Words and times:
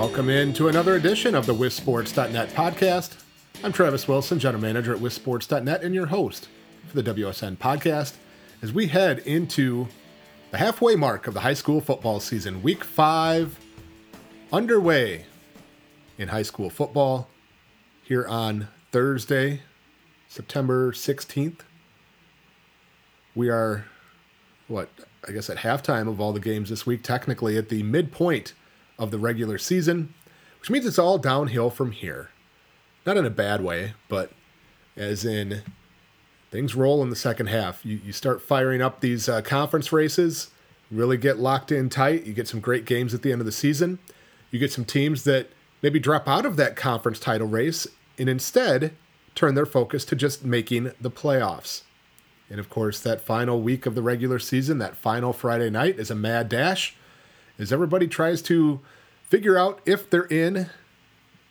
Welcome 0.00 0.30
in 0.30 0.54
to 0.54 0.68
another 0.68 0.94
edition 0.94 1.34
of 1.34 1.44
the 1.44 1.52
WisSports.net 1.54 2.48
podcast. 2.54 3.22
I'm 3.62 3.70
Travis 3.70 4.08
Wilson, 4.08 4.38
General 4.38 4.62
Manager 4.62 4.94
at 4.94 4.98
WisSports.net, 4.98 5.82
and 5.82 5.94
your 5.94 6.06
host 6.06 6.48
for 6.88 7.02
the 7.02 7.14
WSN 7.14 7.58
podcast 7.58 8.14
as 8.62 8.72
we 8.72 8.86
head 8.86 9.18
into 9.18 9.88
the 10.52 10.56
halfway 10.56 10.96
mark 10.96 11.26
of 11.26 11.34
the 11.34 11.40
high 11.40 11.52
school 11.52 11.82
football 11.82 12.18
season. 12.18 12.62
Week 12.62 12.82
five 12.82 13.58
underway 14.50 15.26
in 16.16 16.28
high 16.28 16.44
school 16.44 16.70
football 16.70 17.28
here 18.02 18.26
on 18.26 18.68
Thursday, 18.92 19.60
September 20.28 20.92
16th. 20.92 21.60
We 23.34 23.50
are, 23.50 23.84
what, 24.66 24.88
I 25.28 25.32
guess 25.32 25.50
at 25.50 25.58
halftime 25.58 26.08
of 26.08 26.22
all 26.22 26.32
the 26.32 26.40
games 26.40 26.70
this 26.70 26.86
week, 26.86 27.02
technically 27.02 27.58
at 27.58 27.68
the 27.68 27.82
midpoint 27.82 28.54
of 29.00 29.10
the 29.10 29.18
regular 29.18 29.58
season, 29.58 30.14
which 30.60 30.70
means 30.70 30.86
it's 30.86 30.98
all 30.98 31.18
downhill 31.18 31.70
from 31.70 31.90
here. 31.90 32.30
Not 33.04 33.16
in 33.16 33.24
a 33.24 33.30
bad 33.30 33.64
way, 33.64 33.94
but 34.08 34.30
as 34.96 35.24
in 35.24 35.62
things 36.50 36.74
roll 36.74 37.02
in 37.02 37.10
the 37.10 37.16
second 37.16 37.46
half. 37.46 37.84
You, 37.84 38.00
you 38.04 38.12
start 38.12 38.42
firing 38.42 38.82
up 38.82 39.00
these 39.00 39.28
uh, 39.28 39.40
conference 39.40 39.92
races, 39.92 40.50
really 40.90 41.16
get 41.16 41.38
locked 41.38 41.72
in 41.72 41.88
tight. 41.88 42.26
You 42.26 42.34
get 42.34 42.46
some 42.46 42.60
great 42.60 42.84
games 42.84 43.14
at 43.14 43.22
the 43.22 43.32
end 43.32 43.40
of 43.40 43.46
the 43.46 43.52
season. 43.52 43.98
You 44.50 44.58
get 44.58 44.72
some 44.72 44.84
teams 44.84 45.24
that 45.24 45.48
maybe 45.82 45.98
drop 45.98 46.28
out 46.28 46.44
of 46.44 46.56
that 46.56 46.76
conference 46.76 47.18
title 47.18 47.46
race 47.46 47.86
and 48.18 48.28
instead 48.28 48.94
turn 49.34 49.54
their 49.54 49.66
focus 49.66 50.04
to 50.04 50.16
just 50.16 50.44
making 50.44 50.92
the 51.00 51.10
playoffs. 51.10 51.82
And 52.50 52.58
of 52.58 52.68
course, 52.68 53.00
that 53.00 53.20
final 53.20 53.62
week 53.62 53.86
of 53.86 53.94
the 53.94 54.02
regular 54.02 54.40
season, 54.40 54.78
that 54.78 54.96
final 54.96 55.32
Friday 55.32 55.70
night, 55.70 55.98
is 55.98 56.10
a 56.10 56.16
mad 56.16 56.48
dash 56.48 56.96
as 57.58 57.72
everybody 57.72 58.08
tries 58.08 58.42
to 58.42 58.80
figure 59.30 59.56
out 59.56 59.80
if 59.86 60.10
they're 60.10 60.24
in, 60.24 60.68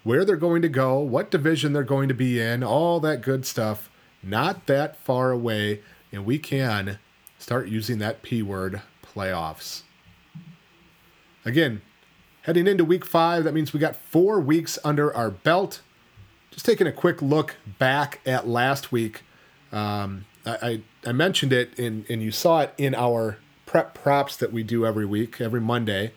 where 0.03 0.25
they're 0.25 0.35
going 0.35 0.61
to 0.61 0.69
go, 0.69 0.99
what 0.99 1.31
division 1.31 1.71
they're 1.73 1.83
going 1.83 2.09
to 2.09 2.13
be 2.13 2.39
in, 2.39 2.61
all 2.61 2.99
that 2.99 3.21
good 3.21 3.45
stuff. 3.45 3.89
Not 4.21 4.67
that 4.67 4.97
far 4.97 5.31
away, 5.31 5.81
and 6.11 6.25
we 6.25 6.39
can 6.39 6.99
start 7.37 7.69
using 7.69 7.97
that 7.99 8.21
P 8.21 8.43
word 8.43 8.81
playoffs. 9.01 9.83
Again, 11.45 11.81
heading 12.41 12.67
into 12.67 12.83
week 12.83 13.05
five, 13.05 13.45
that 13.45 13.53
means 13.53 13.71
we 13.71 13.79
got 13.79 13.95
four 13.95 14.41
weeks 14.41 14.77
under 14.83 15.15
our 15.15 15.31
belt. 15.31 15.81
Just 16.51 16.65
taking 16.65 16.85
a 16.85 16.91
quick 16.91 17.21
look 17.21 17.55
back 17.77 18.19
at 18.25 18.45
last 18.45 18.91
week. 18.91 19.21
Um, 19.71 20.25
I, 20.45 20.81
I, 21.05 21.09
I 21.09 21.11
mentioned 21.13 21.53
it, 21.53 21.79
in, 21.79 22.05
and 22.09 22.21
you 22.21 22.31
saw 22.31 22.61
it 22.61 22.73
in 22.77 22.93
our 22.93 23.37
prep 23.65 23.93
props 23.93 24.35
that 24.35 24.51
we 24.51 24.63
do 24.63 24.85
every 24.85 25.05
week, 25.05 25.39
every 25.39 25.61
Monday, 25.61 26.11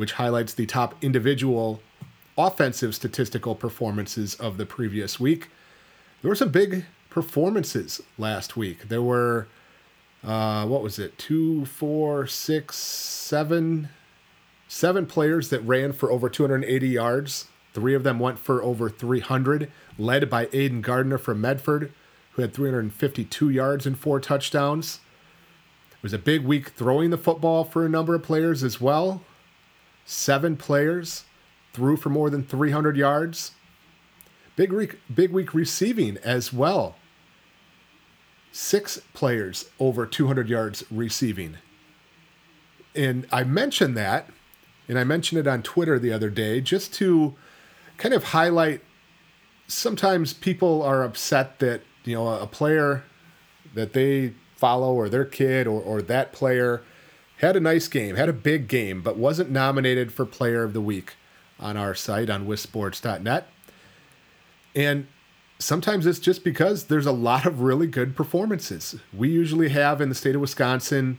which 0.00 0.12
highlights 0.12 0.54
the 0.54 0.64
top 0.64 0.94
individual 1.04 1.82
offensive 2.38 2.94
statistical 2.94 3.54
performances 3.54 4.34
of 4.36 4.56
the 4.56 4.64
previous 4.64 5.20
week. 5.20 5.48
There 6.22 6.30
were 6.30 6.34
some 6.34 6.48
big 6.48 6.86
performances 7.10 8.00
last 8.16 8.56
week. 8.56 8.88
There 8.88 9.02
were, 9.02 9.46
uh, 10.24 10.64
what 10.64 10.82
was 10.82 10.98
it, 10.98 11.18
two, 11.18 11.66
four, 11.66 12.26
six, 12.26 12.78
seven, 12.78 13.90
seven 14.68 15.04
players 15.04 15.50
that 15.50 15.60
ran 15.66 15.92
for 15.92 16.10
over 16.10 16.30
280 16.30 16.88
yards. 16.88 17.48
Three 17.74 17.94
of 17.94 18.02
them 18.02 18.18
went 18.18 18.38
for 18.38 18.62
over 18.62 18.88
300, 18.88 19.70
led 19.98 20.30
by 20.30 20.46
Aiden 20.46 20.80
Gardner 20.80 21.18
from 21.18 21.42
Medford, 21.42 21.92
who 22.32 22.40
had 22.40 22.54
352 22.54 23.50
yards 23.50 23.84
and 23.84 23.98
four 23.98 24.18
touchdowns. 24.18 25.00
It 25.92 26.02
was 26.02 26.14
a 26.14 26.18
big 26.18 26.42
week 26.42 26.70
throwing 26.70 27.10
the 27.10 27.18
football 27.18 27.64
for 27.64 27.84
a 27.84 27.90
number 27.90 28.14
of 28.14 28.22
players 28.22 28.64
as 28.64 28.80
well. 28.80 29.20
Seven 30.10 30.56
players 30.56 31.22
threw 31.72 31.96
for 31.96 32.08
more 32.08 32.30
than 32.30 32.42
300 32.42 32.96
yards. 32.96 33.52
Big 34.56 34.72
week, 34.72 34.98
big 35.14 35.30
week 35.30 35.54
receiving 35.54 36.18
as 36.24 36.52
well. 36.52 36.96
Six 38.50 39.02
players 39.14 39.70
over 39.78 40.06
200 40.06 40.48
yards 40.48 40.82
receiving. 40.90 41.58
And 42.92 43.24
I 43.30 43.44
mentioned 43.44 43.96
that, 43.98 44.28
and 44.88 44.98
I 44.98 45.04
mentioned 45.04 45.38
it 45.38 45.46
on 45.46 45.62
Twitter 45.62 45.96
the 45.96 46.12
other 46.12 46.28
day 46.28 46.60
just 46.60 46.92
to 46.94 47.36
kind 47.96 48.12
of 48.12 48.24
highlight 48.24 48.80
sometimes 49.68 50.32
people 50.32 50.82
are 50.82 51.04
upset 51.04 51.60
that, 51.60 51.82
you 52.02 52.16
know, 52.16 52.26
a 52.26 52.48
player 52.48 53.04
that 53.74 53.92
they 53.92 54.34
follow 54.56 54.92
or 54.92 55.08
their 55.08 55.24
kid 55.24 55.68
or, 55.68 55.80
or 55.80 56.02
that 56.02 56.32
player 56.32 56.82
had 57.40 57.56
a 57.56 57.60
nice 57.60 57.88
game, 57.88 58.16
had 58.16 58.28
a 58.28 58.34
big 58.34 58.68
game, 58.68 59.00
but 59.00 59.16
wasn't 59.16 59.50
nominated 59.50 60.12
for 60.12 60.26
Player 60.26 60.62
of 60.62 60.72
the 60.72 60.80
Week 60.80 61.14
on 61.58 61.76
our 61.76 61.94
site 61.94 62.28
on 62.28 62.46
WisSports.net. 62.46 63.48
And 64.74 65.06
sometimes 65.58 66.06
it's 66.06 66.18
just 66.18 66.44
because 66.44 66.84
there's 66.84 67.06
a 67.06 67.12
lot 67.12 67.46
of 67.46 67.62
really 67.62 67.86
good 67.86 68.14
performances. 68.14 68.96
We 69.12 69.28
usually 69.28 69.70
have 69.70 70.00
in 70.00 70.10
the 70.10 70.14
state 70.14 70.34
of 70.34 70.40
Wisconsin 70.40 71.18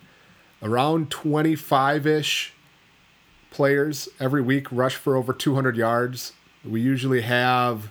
around 0.61 1.09
25 1.09 2.05
ish 2.05 2.53
players 3.49 4.07
every 4.19 4.41
week 4.41 4.71
rush 4.71 4.95
for 4.95 5.15
over 5.15 5.33
200 5.33 5.75
yards. 5.75 6.33
We 6.63 6.81
usually 6.81 7.21
have 7.21 7.89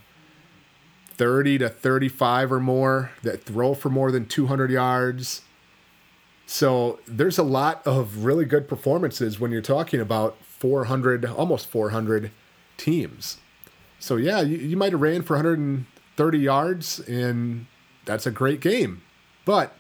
30 1.15 1.59
to 1.59 1.69
35 1.69 2.53
or 2.53 2.61
more 2.61 3.11
that 3.23 3.43
throw 3.43 3.75
for 3.75 3.91
more 3.91 4.13
than 4.13 4.27
200 4.27 4.71
yards. 4.71 5.43
So 6.51 6.99
there's 7.07 7.39
a 7.39 7.45
lot 7.45 7.81
of 7.87 8.25
really 8.25 8.45
good 8.45 8.67
performances 8.67 9.39
when 9.39 9.53
you're 9.53 9.63
talking 9.63 10.01
about 10.01 10.37
400, 10.43 11.25
almost 11.25 11.69
400 11.69 12.33
teams. 12.77 13.39
So 14.01 14.17
yeah, 14.17 14.41
you, 14.41 14.57
you 14.57 14.77
might 14.77 14.91
have 14.91 15.01
ran 15.01 15.23
for 15.23 15.37
130 15.37 16.39
yards, 16.39 16.99
and 16.99 17.67
that's 18.05 18.27
a 18.27 18.33
great 18.33 18.61
game. 18.61 19.03
But 19.45 19.77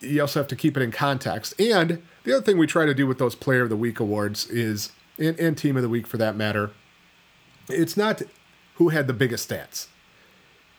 you 0.00 0.20
also 0.20 0.40
have 0.40 0.48
to 0.48 0.56
keep 0.56 0.76
it 0.76 0.82
in 0.82 0.90
context. 0.90 1.54
And 1.60 2.02
the 2.24 2.34
other 2.34 2.44
thing 2.44 2.58
we 2.58 2.66
try 2.66 2.84
to 2.84 2.92
do 2.92 3.06
with 3.06 3.18
those 3.18 3.36
Player 3.36 3.62
of 3.62 3.68
the 3.68 3.76
Week 3.76 4.00
awards 4.00 4.48
is, 4.48 4.90
and, 5.18 5.38
and 5.38 5.56
Team 5.56 5.76
of 5.76 5.82
the 5.82 5.88
Week 5.88 6.08
for 6.08 6.16
that 6.16 6.34
matter, 6.34 6.72
it's 7.68 7.96
not 7.96 8.22
who 8.74 8.88
had 8.88 9.06
the 9.06 9.12
biggest 9.12 9.48
stats 9.48 9.86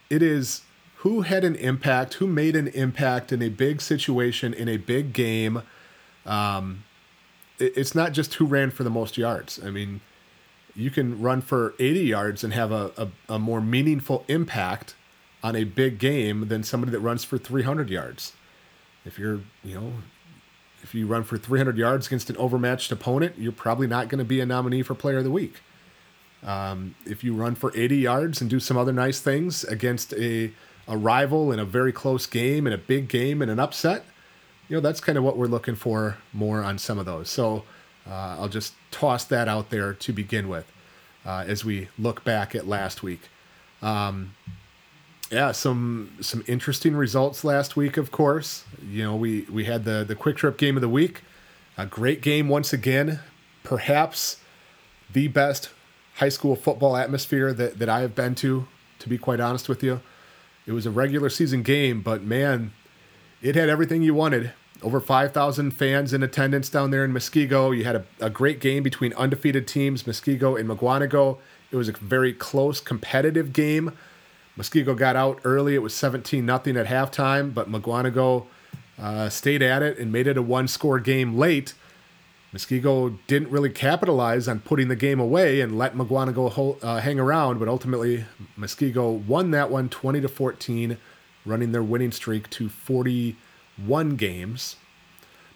it 0.10 0.22
is 0.22 0.62
who 1.00 1.22
had 1.22 1.46
an 1.46 1.56
impact, 1.56 2.16
who 2.16 2.28
made 2.28 2.58
an 2.58 2.68
impact 2.70 3.32
in 3.32 3.42
a 3.42 3.48
big 3.48 3.82
situation, 3.82 4.54
in 4.54 4.68
a 4.68 4.76
big 4.76 5.14
game. 5.14 5.62
Um, 6.26 6.84
it, 7.58 7.74
it's 7.78 7.96
not 7.96 8.12
just 8.12 8.34
who 8.36 8.46
ran 8.46 8.70
for 8.70 8.84
the 8.84 8.90
most 8.90 9.18
yards. 9.18 9.62
I 9.64 9.70
mean, 9.70 10.02
you 10.76 10.92
can 10.92 11.22
run 11.22 11.42
for 11.42 11.74
80 11.80 12.02
yards 12.02 12.44
and 12.44 12.52
have 12.52 12.74
a, 12.74 12.92
a, 12.98 13.36
a 13.36 13.40
more 13.40 13.62
meaningful 13.62 14.26
impact 14.28 14.96
on 15.42 15.56
a 15.56 15.64
big 15.64 16.00
game 16.00 16.50
than 16.50 16.64
somebody 16.64 16.92
that 16.92 17.00
runs 17.00 17.24
for 17.24 17.38
300 17.38 17.90
yards. 17.90 18.34
If 19.06 19.18
you're, 19.18 19.40
you 19.64 19.76
know, 19.76 19.94
if 20.84 20.94
you 20.94 21.08
run 21.08 21.24
for 21.24 21.38
300 21.38 21.78
yards 21.78 22.08
against 22.08 22.30
an 22.30 22.36
overmatched 22.36 22.92
opponent, 22.92 23.36
you're 23.38 23.54
probably 23.54 23.88
not 23.88 24.10
going 24.10 24.20
to 24.20 24.26
be 24.26 24.42
a 24.42 24.46
nominee 24.46 24.84
for 24.84 24.96
Player 24.96 25.20
of 25.20 25.24
the 25.24 25.32
Week. 25.32 25.62
Um, 26.44 26.96
if 27.06 27.24
you 27.24 27.34
run 27.34 27.56
for 27.56 27.72
80 27.74 27.96
yards 27.96 28.42
and 28.42 28.50
do 28.50 28.60
some 28.60 28.78
other 28.78 28.94
nice 28.94 29.22
things 29.22 29.64
against 29.64 30.14
a, 30.14 30.52
a 30.90 30.98
rival 30.98 31.52
in 31.54 31.60
a 31.60 31.66
very 31.66 31.94
close 31.94 32.26
game, 32.26 32.68
and 32.68 32.74
a 32.74 32.78
big 32.78 33.08
game, 33.08 33.42
and 33.42 33.50
an 33.50 33.60
upset, 33.60 34.04
you 34.68 34.76
know, 34.76 34.82
that's 34.82 35.00
kind 35.00 35.18
of 35.18 35.24
what 35.24 35.38
we're 35.38 35.48
looking 35.48 35.76
for 35.76 36.18
more 36.34 36.64
on 36.64 36.78
some 36.78 37.00
of 37.00 37.06
those. 37.06 37.30
So 37.30 37.64
uh, 38.08 38.38
I'll 38.40 38.50
just 38.50 38.74
toss 38.92 39.24
that 39.26 39.48
out 39.48 39.70
there 39.70 39.94
to 39.94 40.14
begin 40.14 40.48
with 40.48 40.72
uh, 41.26 41.44
as 41.48 41.66
we 41.66 41.90
look 41.98 42.24
back 42.24 42.56
at 42.56 42.68
last 42.68 43.02
week. 43.04 43.22
Um, 43.82 44.36
yeah, 45.32 45.52
some 45.52 46.18
some 46.22 46.44
interesting 46.48 46.96
results 46.96 47.44
last 47.44 47.76
week. 47.76 47.98
Of 47.98 48.12
course, 48.12 48.66
you 48.90 49.04
know 49.04 49.16
we 49.16 49.42
we 49.42 49.66
had 49.66 49.86
the 49.86 50.04
the 50.08 50.16
Quick 50.16 50.38
Trip 50.38 50.58
game 50.58 50.76
of 50.76 50.82
the 50.82 50.90
week, 50.90 51.22
a 51.78 51.86
great 51.86 52.22
game 52.22 52.50
once 52.50 52.74
again, 52.74 53.20
perhaps 53.64 54.38
the 55.12 55.28
best 55.28 55.70
high 56.16 56.30
school 56.30 56.56
football 56.56 56.98
atmosphere 56.98 57.54
that, 57.54 57.80
that 57.80 57.90
I 57.90 58.02
have 58.02 58.14
been 58.14 58.36
to, 58.36 58.68
to 59.00 59.10
be 59.10 59.18
quite 59.18 59.40
honest 59.40 59.70
with 59.70 59.82
you. 59.82 60.02
It 60.70 60.74
was 60.74 60.86
a 60.86 60.92
regular 60.92 61.32
season 61.32 61.64
game, 61.64 62.04
but 62.04 62.22
man, 62.22 62.74
it 63.42 63.56
had 63.56 63.70
everything 63.70 64.04
you 64.04 64.14
wanted. 64.14 64.52
Over 64.84 65.00
5,000 65.00 65.72
fans 65.72 66.14
in 66.14 66.22
attendance 66.22 66.70
down 66.70 66.92
there 66.92 67.04
in 67.04 67.12
Muskego. 67.12 67.76
You 67.76 67.86
had 67.86 67.96
a, 67.96 68.06
a 68.22 68.30
great 68.30 68.60
game 68.60 68.84
between 68.84 69.12
undefeated 69.14 69.68
teams, 69.68 70.04
Muskego 70.04 70.60
and 70.60 70.70
Mukwonago. 70.70 71.40
It 71.72 71.76
was 71.76 71.90
a 71.90 71.94
very 71.94 72.34
close, 72.34 72.80
competitive 72.82 73.52
game. 73.52 73.98
Muskego 74.60 74.96
got 74.96 75.16
out 75.16 75.40
early. 75.44 75.74
It 75.74 75.82
was 75.82 75.96
17 75.96 76.46
nothing 76.46 76.78
at 76.78 76.86
halftime, 76.86 77.52
but 77.52 77.68
Mukwonago 77.68 78.46
uh, 79.02 79.30
stayed 79.30 79.64
at 79.64 79.82
it 79.82 79.98
and 79.98 80.12
made 80.12 80.28
it 80.28 80.38
a 80.38 80.44
one 80.44 80.68
score 80.68 81.00
game 81.00 81.36
late. 81.36 81.74
Muskego 82.54 83.16
didn't 83.28 83.52
really 83.52 83.70
capitalize 83.70 84.48
on 84.48 84.60
putting 84.60 84.88
the 84.88 84.96
game 84.96 85.20
away 85.20 85.62
and 85.62 85.78
let 85.78 85.96
Mukwonago 85.96 86.78
uh, 86.82 87.00
hang 87.00 87.20
around, 87.20 87.60
but 87.60 87.68
ultimately 87.68 88.26
Muskego 88.58 89.24
won 89.26 89.52
that 89.52 89.70
one 89.70 89.88
20 89.88 90.22
to 90.22 90.28
14, 90.28 90.98
running 91.46 91.72
their 91.72 91.84
winning 91.84 92.12
streak 92.12 92.50
to 92.50 92.68
41 92.68 94.16
games. 94.16 94.78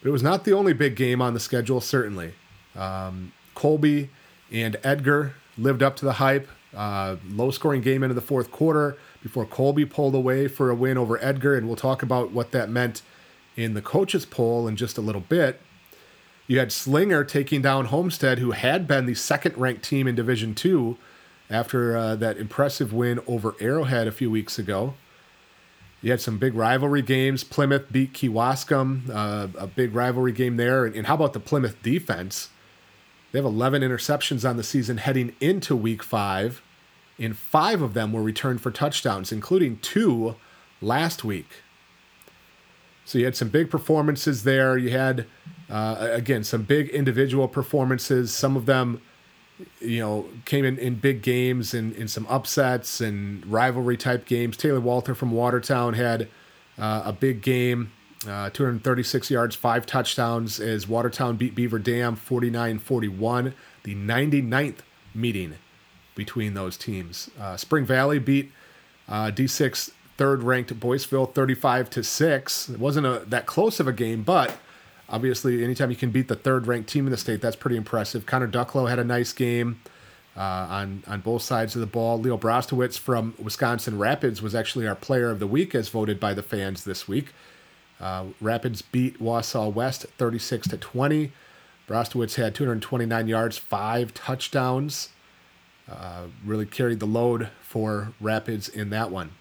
But 0.02 0.10
it 0.10 0.12
was 0.12 0.22
not 0.22 0.44
the 0.44 0.54
only 0.54 0.74
big 0.74 0.96
game 0.96 1.22
on 1.22 1.34
the 1.34 1.40
schedule, 1.40 1.82
certainly. 1.82 2.34
Um, 2.76 3.34
Colby 3.56 4.10
And 4.52 4.78
Edgar 4.84 5.36
lived 5.58 5.82
up 5.82 5.96
to 5.98 6.06
the 6.06 6.14
hype. 6.14 6.48
Uh, 6.76 7.18
low 7.30 7.52
scoring 7.52 7.82
game 7.82 8.04
into 8.04 8.16
the 8.16 8.22
fourth 8.22 8.52
quarter 8.52 8.98
before 9.22 9.46
Colby 9.46 9.86
pulled 9.86 10.16
away 10.16 10.48
for 10.48 10.70
a 10.70 10.76
win 10.76 10.98
over 10.98 11.24
Edgar. 11.24 11.56
And 11.56 11.68
we'll 11.68 11.76
talk 11.76 12.04
about 12.04 12.32
what 12.32 12.52
that 12.52 12.70
meant 12.70 13.02
in 13.56 13.74
the 13.74 13.82
coaches' 13.82 14.26
poll 14.26 14.68
in 14.68 14.76
just 14.76 14.98
a 14.98 15.02
little 15.02 15.22
bit. 15.22 15.62
You 16.48 16.60
had 16.60 16.72
Slinger 16.72 17.24
taking 17.24 17.62
down 17.62 17.86
Homestead, 17.86 18.40
who 18.40 18.52
had 18.52 18.88
been 18.88 19.06
the 19.06 19.16
second 19.16 19.58
ranked 19.58 19.84
team 19.84 20.08
in 20.08 20.16
Division 20.16 20.54
Two 20.54 20.98
after 21.50 21.96
uh, 21.96 22.16
that 22.16 22.38
impressive 22.38 22.92
win 22.92 23.20
over 23.28 23.56
Arrowhead 23.60 24.08
a 24.08 24.12
few 24.12 24.30
weeks 24.30 24.60
ago. 24.60 24.96
You 26.02 26.12
had 26.12 26.20
some 26.20 26.38
big 26.38 26.54
rivalry 26.54 27.02
games. 27.02 27.46
Plymouth 27.46 27.90
beat 27.92 28.14
Kewaskum, 28.14 29.10
uh, 29.10 29.48
a 29.58 29.68
big 29.68 29.96
rivalry 29.96 30.34
game 30.34 30.58
there. 30.58 30.86
And, 30.86 30.96
and 30.96 31.08
how 31.08 31.16
about 31.16 31.32
the 31.32 31.40
Plymouth 31.40 31.82
defense? 31.82 32.50
They 33.32 33.40
have 33.40 33.46
11 33.46 33.82
interceptions 33.82 34.48
on 34.48 34.58
the 34.58 34.64
season 34.64 34.98
heading 34.98 35.34
into 35.40 35.76
week 35.76 36.04
five, 36.04 36.62
and 37.18 37.38
five 37.38 37.82
of 37.82 37.94
them 37.94 38.12
were 38.12 38.22
returned 38.22 38.62
for 38.62 38.70
touchdowns, 38.70 39.32
including 39.32 39.78
two 39.78 40.36
last 40.82 41.24
week. 41.24 41.48
So 43.06 43.18
you 43.18 43.26
had 43.26 43.36
some 43.36 43.50
big 43.50 43.70
performances 43.70 44.44
there. 44.44 44.78
You 44.78 44.92
had, 44.92 45.26
uh, 45.70 46.10
again, 46.12 46.44
some 46.44 46.64
big 46.64 46.90
individual 46.90 47.48
performances. 47.48 48.34
Some 48.34 48.56
of 48.56 48.66
them, 48.66 49.02
you 49.80 50.00
know, 50.00 50.28
came 50.46 50.66
in, 50.66 50.78
in 50.78 50.96
big 50.96 51.22
games 51.22 51.74
and 51.74 51.94
in 51.96 52.08
some 52.08 52.28
upsets 52.28 53.02
and 53.02 53.46
rivalry 53.46 53.98
type 53.98 54.26
games. 54.26 54.58
Taylor 54.58 54.80
Walter 54.80 55.16
from 55.16 55.32
Watertown 55.32 55.94
had 55.94 56.28
uh, 56.78 57.04
a 57.06 57.14
big 57.14 57.42
game, 57.42 57.92
uh, 58.28 58.50
236 58.50 59.30
yards, 59.32 59.56
five 59.56 59.86
touchdowns 59.86 60.60
as 60.60 60.88
Watertown 60.88 61.38
beat 61.38 61.56
Beaver 61.56 61.80
Dam 61.80 62.16
49 62.16 62.80
41, 62.80 63.54
the 63.84 63.96
99th 63.96 64.80
meeting 65.14 65.56
between 66.16 66.54
those 66.54 66.78
teams. 66.78 67.30
Uh, 67.40 67.58
Spring 67.58 67.86
Valley 67.86 68.20
beat 68.20 68.52
uh, 69.08 69.32
D6 69.34 69.92
third 70.18 70.44
ranked 70.44 70.80
Boyceville 70.80 71.34
35 71.34 71.90
to 71.92 72.04
6. 72.04 72.70
It 72.70 72.80
wasn't 72.80 73.08
a, 73.08 73.24
that 73.28 73.46
close 73.46 73.80
of 73.80 73.88
a 73.88 73.94
game, 73.94 74.24
but 74.24 74.58
obviously, 75.10 75.64
anytime 75.64 75.90
you 75.90 75.96
can 75.96 76.12
beat 76.12 76.28
the 76.28 76.36
third 76.36 76.68
ranked 76.68 76.90
team 76.90 77.06
in 77.06 77.12
the 77.12 77.18
state, 77.18 77.42
that's 77.42 77.56
pretty 77.56 77.78
impressive. 77.78 78.26
Connor 78.26 78.48
Ducklow 78.48 78.90
had 78.90 79.00
a 79.00 79.04
nice 79.04 79.34
game. 79.34 79.82
Uh, 80.36 80.66
on 80.68 81.04
on 81.06 81.22
both 81.22 81.44
sides 81.44 81.76
of 81.76 81.80
the 81.80 81.86
ball. 81.86 82.20
Leo 82.20 82.40
Brostowitz 82.40 82.98
from 82.98 83.36
Wisconsin 83.38 84.00
Rapids 84.00 84.42
was 84.42 84.56
actually 84.56 84.88
our 84.88 84.96
player 84.96 85.30
of 85.30 85.38
the 85.38 85.46
week, 85.46 85.76
as 85.76 85.90
voted 85.90 86.20
by 86.20 86.34
the 86.34 86.42
fans 86.42 86.86
this 86.86 87.08
week. 87.08 87.28
Uh, 88.02 88.26
Rapids 88.42 88.82
beat 88.82 89.20
Wausau 89.20 89.72
West 89.72 90.08
36 90.18 90.70
to 90.70 90.78
20. 90.78 91.32
Brostowitz 91.88 92.36
had 92.36 92.56
229 92.56 93.28
yards, 93.28 93.60
five 93.60 94.14
touchdowns. 94.14 95.10
Uh, 95.90 96.24
really 96.44 96.66
carried 96.66 97.00
the 97.00 97.06
load 97.06 97.50
for 97.62 98.14
Rapids 98.20 98.68
in 98.68 98.90
that 98.90 99.12
one. 99.12 99.32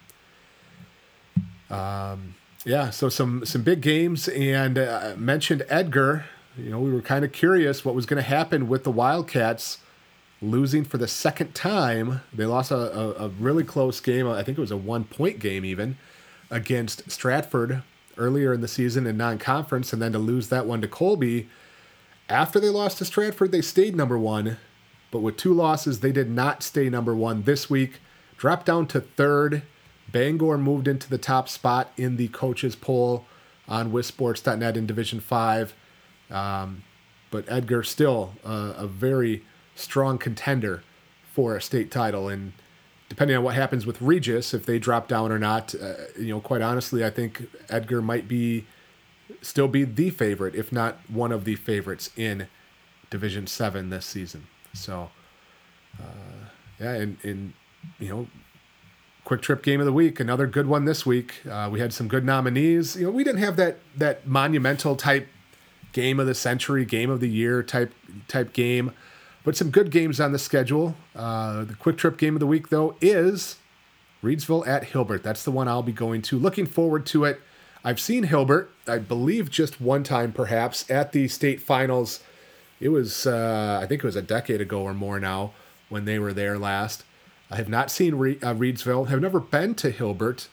Um, 1.71 2.35
yeah, 2.65 2.91
so 2.91 3.09
some 3.09 3.45
some 3.45 3.63
big 3.63 3.81
games, 3.81 4.29
and 4.29 4.79
uh, 4.79 5.15
mentioned 5.17 5.65
Edgar. 5.69 6.27
You 6.57 6.71
know, 6.71 6.81
we 6.81 6.93
were 6.93 7.01
kind 7.01 7.25
of 7.25 7.33
curious 7.33 7.85
what 7.85 7.95
was 7.95 8.07
going 8.07 8.23
to 8.23 8.29
happen 8.29 8.69
with 8.69 8.85
the 8.85 8.91
Wildcats 8.91 9.79
losing 10.41 10.85
for 10.85 10.99
the 10.99 11.09
second 11.09 11.55
time. 11.55 12.21
They 12.33 12.45
lost 12.45 12.71
a, 12.71 12.77
a, 12.77 13.27
a, 13.27 13.29
really 13.29 13.65
close 13.65 14.01
game. 14.01 14.29
I 14.29 14.43
think 14.43 14.59
it 14.59 14.61
was 14.61 14.71
a 14.71 14.77
one 14.77 15.05
point 15.05 15.39
game 15.39 15.65
even 15.65 15.97
against 16.51 17.11
Stratford 17.11 17.83
earlier 18.19 18.53
in 18.53 18.61
the 18.61 18.69
season 18.69 19.07
in 19.07 19.17
non 19.17 19.39
conference, 19.39 19.93
and 19.93 20.03
then 20.03 20.13
to 20.13 20.19
lose 20.19 20.49
that 20.49 20.67
one 20.67 20.81
to 20.83 20.89
Colby. 20.89 21.49
After 22.29 22.61
they 22.61 22.69
lost 22.69 22.99
to 22.99 23.05
Stratford, 23.05 23.51
they 23.51 23.63
stayed 23.63 23.97
number 23.97 24.19
one, 24.19 24.59
but 25.11 25.21
with 25.21 25.37
two 25.37 25.53
losses, 25.53 26.01
they 26.01 26.13
did 26.13 26.31
not 26.31 26.63
stay 26.63 26.89
number 26.89 27.15
one 27.15 27.43
this 27.43 27.69
week. 27.69 28.01
Dropped 28.37 28.67
down 28.67 28.87
to 28.89 29.01
third 29.01 29.63
Bangor 30.13 30.59
moved 30.59 30.87
into 30.87 31.09
the 31.09 31.19
top 31.19 31.49
spot 31.49 31.93
in 31.97 32.17
the 32.17 32.29
coaches 32.29 32.77
poll 32.77 33.25
on 33.67 33.91
WisSports.net 33.91 34.77
in 34.77 34.87
Division 34.87 35.21
5. 35.21 35.75
Um, 36.31 36.85
but 37.31 37.45
Edgar 37.49 37.83
still 37.83 38.35
uh, 38.45 38.75
a 38.77 38.87
very 38.87 39.43
strong 39.75 40.19
contender 40.19 40.83
for 41.33 41.57
a 41.57 41.63
state 41.63 41.91
title. 41.91 42.29
And 42.29 42.53
depending 43.09 43.37
on 43.37 43.43
what 43.43 43.55
happens 43.55 43.87
with 43.87 44.01
Regis, 44.03 44.53
if 44.53 44.67
they 44.67 44.79
drop 44.79 45.09
down 45.09 45.33
or 45.33 45.39
not, 45.39 45.75
uh, 45.75 45.95
you 46.19 46.29
know, 46.29 46.41
quite 46.41 46.63
honestly, 46.63 47.05
I 47.05 47.11
think 47.11 47.49
Edgar 47.69 48.03
might 48.03 48.29
be 48.29 48.67
still 49.41 49.69
be 49.69 49.85
the 49.85 50.11
favorite, 50.11 50.55
if 50.55 50.71
not 50.73 50.99
one 51.09 51.33
of 51.33 51.45
the 51.45 51.57
favorites 51.57 52.11
in 52.17 52.49
Division 53.11 53.47
7 53.47 53.91
this 53.91 54.07
season. 54.07 54.47
So, 54.75 55.11
uh, 55.99 56.49
yeah, 56.79 56.95
and, 56.95 57.17
and, 57.23 57.55
you 57.99 58.09
know, 58.09 58.27
Quick 59.33 59.41
Trip 59.41 59.63
Game 59.63 59.81
of 59.81 59.87
the 59.87 59.95
Week, 59.95 60.21
another 60.21 60.47
good 60.47 60.67
one 60.67 60.85
this 60.85 61.07
week. 61.07 61.37
Uh, 61.51 61.67
we 61.73 61.81
had 61.81 61.95
some 61.95 62.07
good 62.07 62.23
nominees. 62.23 62.97
You 62.97 63.07
know, 63.07 63.11
we 63.11 63.25
didn't 63.25 63.41
have 63.41 63.57
that 63.57 63.79
that 63.97 64.27
monumental 64.27 64.95
type 64.95 65.27
game 65.93 66.21
of 66.21 66.27
the 66.27 66.35
century, 66.35 66.85
game 66.85 67.09
of 67.09 67.21
the 67.21 67.31
year 67.31 67.63
type 67.63 67.95
type 68.29 68.53
game, 68.53 68.93
but 69.43 69.57
some 69.57 69.71
good 69.71 69.91
games 69.91 70.21
on 70.21 70.33
the 70.33 70.39
schedule. 70.39 70.97
Uh, 71.17 71.65
the 71.65 71.73
Quick 71.73 71.97
Trip 71.97 72.19
Game 72.19 72.37
of 72.37 72.41
the 72.41 72.47
Week 72.47 72.69
though 72.69 72.95
is 73.01 73.57
Reedsville 74.23 74.67
at 74.67 74.85
Hilbert. 74.85 75.23
That's 75.23 75.45
the 75.45 75.51
one 75.51 75.67
I'll 75.67 75.83
be 75.83 75.93
going 75.93 76.21
to. 76.21 76.39
Looking 76.39 76.67
forward 76.67 77.07
to 77.07 77.25
it. 77.25 77.41
I've 77.83 78.01
seen 78.01 78.25
Hilbert, 78.25 78.71
I 78.87 78.99
believe, 78.99 79.49
just 79.49 79.81
one 79.81 80.03
time 80.03 80.33
perhaps 80.33 80.85
at 80.91 81.13
the 81.13 81.27
state 81.27 81.63
finals. 81.63 82.21
It 82.81 82.91
was, 82.91 83.27
uh, 83.27 83.81
I 83.83 83.87
think 83.87 84.05
it 84.05 84.07
was 84.07 84.15
a 84.15 84.21
decade 84.21 84.61
ago 84.61 84.83
or 84.83 84.93
more 84.93 85.19
now 85.19 85.55
when 85.89 86.05
they 86.05 86.19
were 86.19 86.35
there 86.35 86.59
last. 86.59 87.05
I 87.53 87.57
have 87.57 87.69
not 87.69 87.91
seen 87.91 88.15
Re- 88.15 88.39
uh, 88.43 88.55
Reedsville, 88.55 89.09
have 89.09 89.21
never 89.21 89.39
been 89.39 89.75
to 89.77 89.91
Hilbert 89.91 90.49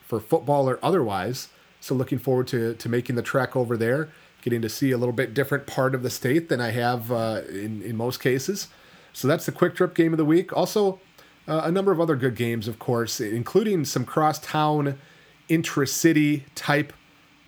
for 0.00 0.18
football 0.18 0.68
or 0.68 0.78
otherwise. 0.82 1.48
So 1.78 1.94
looking 1.94 2.18
forward 2.18 2.48
to, 2.48 2.72
to 2.74 2.88
making 2.88 3.16
the 3.16 3.22
trek 3.22 3.54
over 3.54 3.76
there, 3.76 4.08
getting 4.40 4.62
to 4.62 4.68
see 4.70 4.90
a 4.90 4.96
little 4.96 5.12
bit 5.12 5.34
different 5.34 5.66
part 5.66 5.94
of 5.94 6.02
the 6.02 6.08
state 6.08 6.48
than 6.48 6.58
I 6.60 6.70
have 6.70 7.12
uh, 7.12 7.42
in, 7.50 7.82
in 7.82 7.96
most 7.96 8.20
cases. 8.20 8.68
So 9.12 9.28
that's 9.28 9.44
the 9.44 9.52
quick 9.52 9.74
trip 9.74 9.94
game 9.94 10.14
of 10.14 10.16
the 10.16 10.24
week. 10.24 10.56
Also, 10.56 11.00
uh, 11.46 11.62
a 11.64 11.70
number 11.70 11.92
of 11.92 12.00
other 12.00 12.16
good 12.16 12.34
games, 12.34 12.66
of 12.66 12.78
course, 12.78 13.20
including 13.20 13.84
some 13.84 14.06
crosstown, 14.06 14.98
intra-city 15.50 16.46
type 16.54 16.94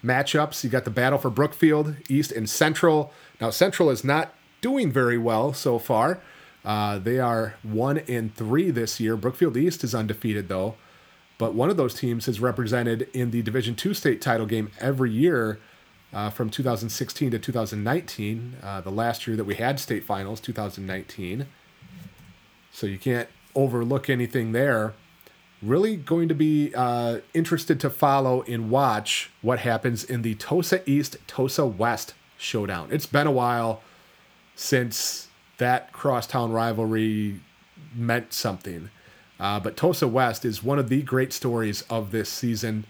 matchups. 0.05 0.63
You 0.63 0.69
got 0.69 0.85
the 0.85 0.91
battle 0.91 1.19
for 1.19 1.31
Brookfield, 1.31 1.97
East 2.09 2.33
and 2.33 2.49
Central. 2.49 3.13
Now, 3.41 3.49
Central 3.49 3.89
is 3.89 4.05
not 4.05 4.35
doing 4.61 4.93
very 4.93 5.17
well 5.17 5.55
so 5.55 5.79
far. 5.79 6.21
Uh, 6.65 6.99
they 6.99 7.19
are 7.19 7.55
one 7.63 7.99
and 7.99 8.35
three 8.35 8.71
this 8.71 9.01
year. 9.01 9.17
Brookfield 9.17 9.57
East 9.57 9.83
is 9.83 9.95
undefeated 9.95 10.49
though, 10.49 10.75
but 11.39 11.55
one 11.55 11.71
of 11.71 11.77
those 11.77 11.95
teams 11.95 12.29
is 12.29 12.41
represented 12.41 13.09
in 13.13 13.31
the 13.31 13.43
Division 13.43 13.75
Two 13.75 13.95
state 13.95 14.21
title 14.21 14.47
game 14.47 14.71
every 14.79 15.11
year 15.11 15.59
uh, 16.13 16.31
from 16.31 16.51
2016 16.51 17.31
to 17.31 17.39
2019. 17.39 18.57
Uh, 18.63 18.81
the 18.81 18.91
last 18.91 19.27
year 19.27 19.37
that 19.37 19.45
we 19.45 19.55
had 19.55 19.81
state 19.81 20.05
finals, 20.05 20.41
2019. 20.41 21.47
So 22.73 22.87
you 22.87 22.99
can't 22.99 23.29
overlook 23.55 24.11
anything 24.11 24.53
there. 24.53 24.95
Really 25.63 25.97
going 25.97 26.29
to 26.29 26.35
be 26.35 26.73
uh, 26.75 27.19
interested 27.35 27.81
to 27.81 27.91
follow 27.91 28.43
and 28.43 28.71
watch 28.71 29.31
what 29.43 29.61
happens 29.61 30.05
in 30.05 30.23
the 30.23 30.35
Tosa 30.37 30.89
East 30.89 31.17
Tosa 31.27 31.67
West 31.67 32.15
showdown. 32.39 32.89
It's 32.91 33.07
been 33.07 33.27
a 33.27 33.33
while 33.33 33.83
since 34.55 35.29
that 35.61 35.93
crosstown 35.93 36.51
rivalry 36.51 37.39
meant 37.95 38.33
something. 38.33 38.91
Uh, 39.39 39.61
but 39.61 39.77
Tosa 39.77 40.09
West 40.09 40.45
is 40.45 40.63
one 40.63 40.79
of 40.79 40.89
the 40.89 41.03
great 41.03 41.33
stories 41.33 41.83
of 41.83 42.11
this 42.11 42.29
season. 42.29 42.85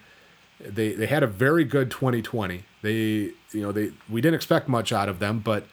They 0.59 0.93
they 0.93 1.07
had 1.07 1.23
a 1.23 1.27
very 1.27 1.65
good 1.65 1.91
2020. 1.91 2.65
They 2.83 2.93
you 2.93 3.35
know 3.55 3.73
they 3.73 3.93
we 4.09 4.21
didn't 4.21 4.37
expect 4.37 4.69
much 4.69 4.93
out 4.93 5.09
of 5.09 5.19
them, 5.19 5.41
but 5.41 5.67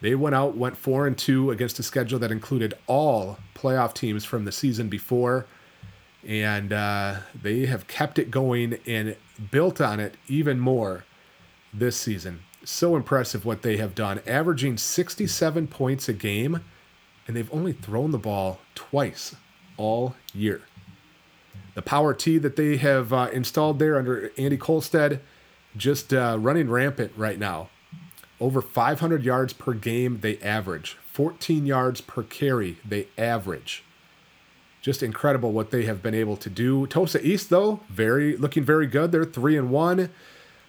they 0.00 0.14
went 0.14 0.34
out 0.34 0.56
went 0.56 0.76
four 0.76 1.06
and 1.06 1.16
two 1.16 1.50
against 1.50 1.78
a 1.78 1.82
schedule 1.82 2.18
that 2.18 2.30
included 2.30 2.74
all 2.86 3.38
playoff 3.54 3.94
teams 3.94 4.24
from 4.24 4.44
the 4.44 4.52
season 4.52 4.88
before, 4.88 5.46
and 6.26 6.72
uh, 6.72 7.16
they 7.40 7.66
have 7.66 7.86
kept 7.86 8.18
it 8.18 8.30
going 8.30 8.78
and 8.86 9.16
built 9.50 9.80
on 9.80 10.00
it 10.00 10.16
even 10.28 10.58
more 10.58 11.04
this 11.72 11.96
season 11.96 12.40
so 12.68 12.96
impressive 12.96 13.46
what 13.46 13.62
they 13.62 13.78
have 13.78 13.94
done, 13.94 14.20
averaging 14.26 14.76
67 14.76 15.66
points 15.68 16.08
a 16.08 16.12
game, 16.12 16.60
and 17.26 17.34
they've 17.34 17.52
only 17.52 17.72
thrown 17.72 18.10
the 18.10 18.18
ball 18.18 18.60
twice 18.74 19.34
all 19.76 20.14
year. 20.34 20.60
The 21.74 21.82
power 21.82 22.12
T 22.12 22.38
that 22.38 22.56
they 22.56 22.76
have 22.76 23.12
uh, 23.12 23.30
installed 23.32 23.78
there 23.78 23.96
under 23.96 24.30
Andy 24.36 24.58
Kolstad, 24.58 25.20
just 25.76 26.12
uh, 26.12 26.36
running 26.38 26.68
rampant 26.68 27.12
right 27.16 27.38
now. 27.38 27.70
Over 28.40 28.60
500 28.60 29.24
yards 29.24 29.52
per 29.52 29.72
game 29.72 30.20
they 30.20 30.38
average, 30.40 30.98
14 31.12 31.64
yards 31.64 32.00
per 32.00 32.22
carry 32.22 32.78
they 32.84 33.08
average. 33.16 33.82
Just 34.82 35.02
incredible 35.02 35.52
what 35.52 35.70
they 35.70 35.84
have 35.84 36.02
been 36.02 36.14
able 36.14 36.36
to 36.36 36.50
do. 36.50 36.86
Tosa 36.86 37.26
East 37.26 37.48
though, 37.48 37.80
very 37.88 38.36
looking 38.36 38.62
very 38.62 38.86
good. 38.86 39.10
They're 39.10 39.24
three 39.24 39.56
and 39.56 39.70
one. 39.70 40.10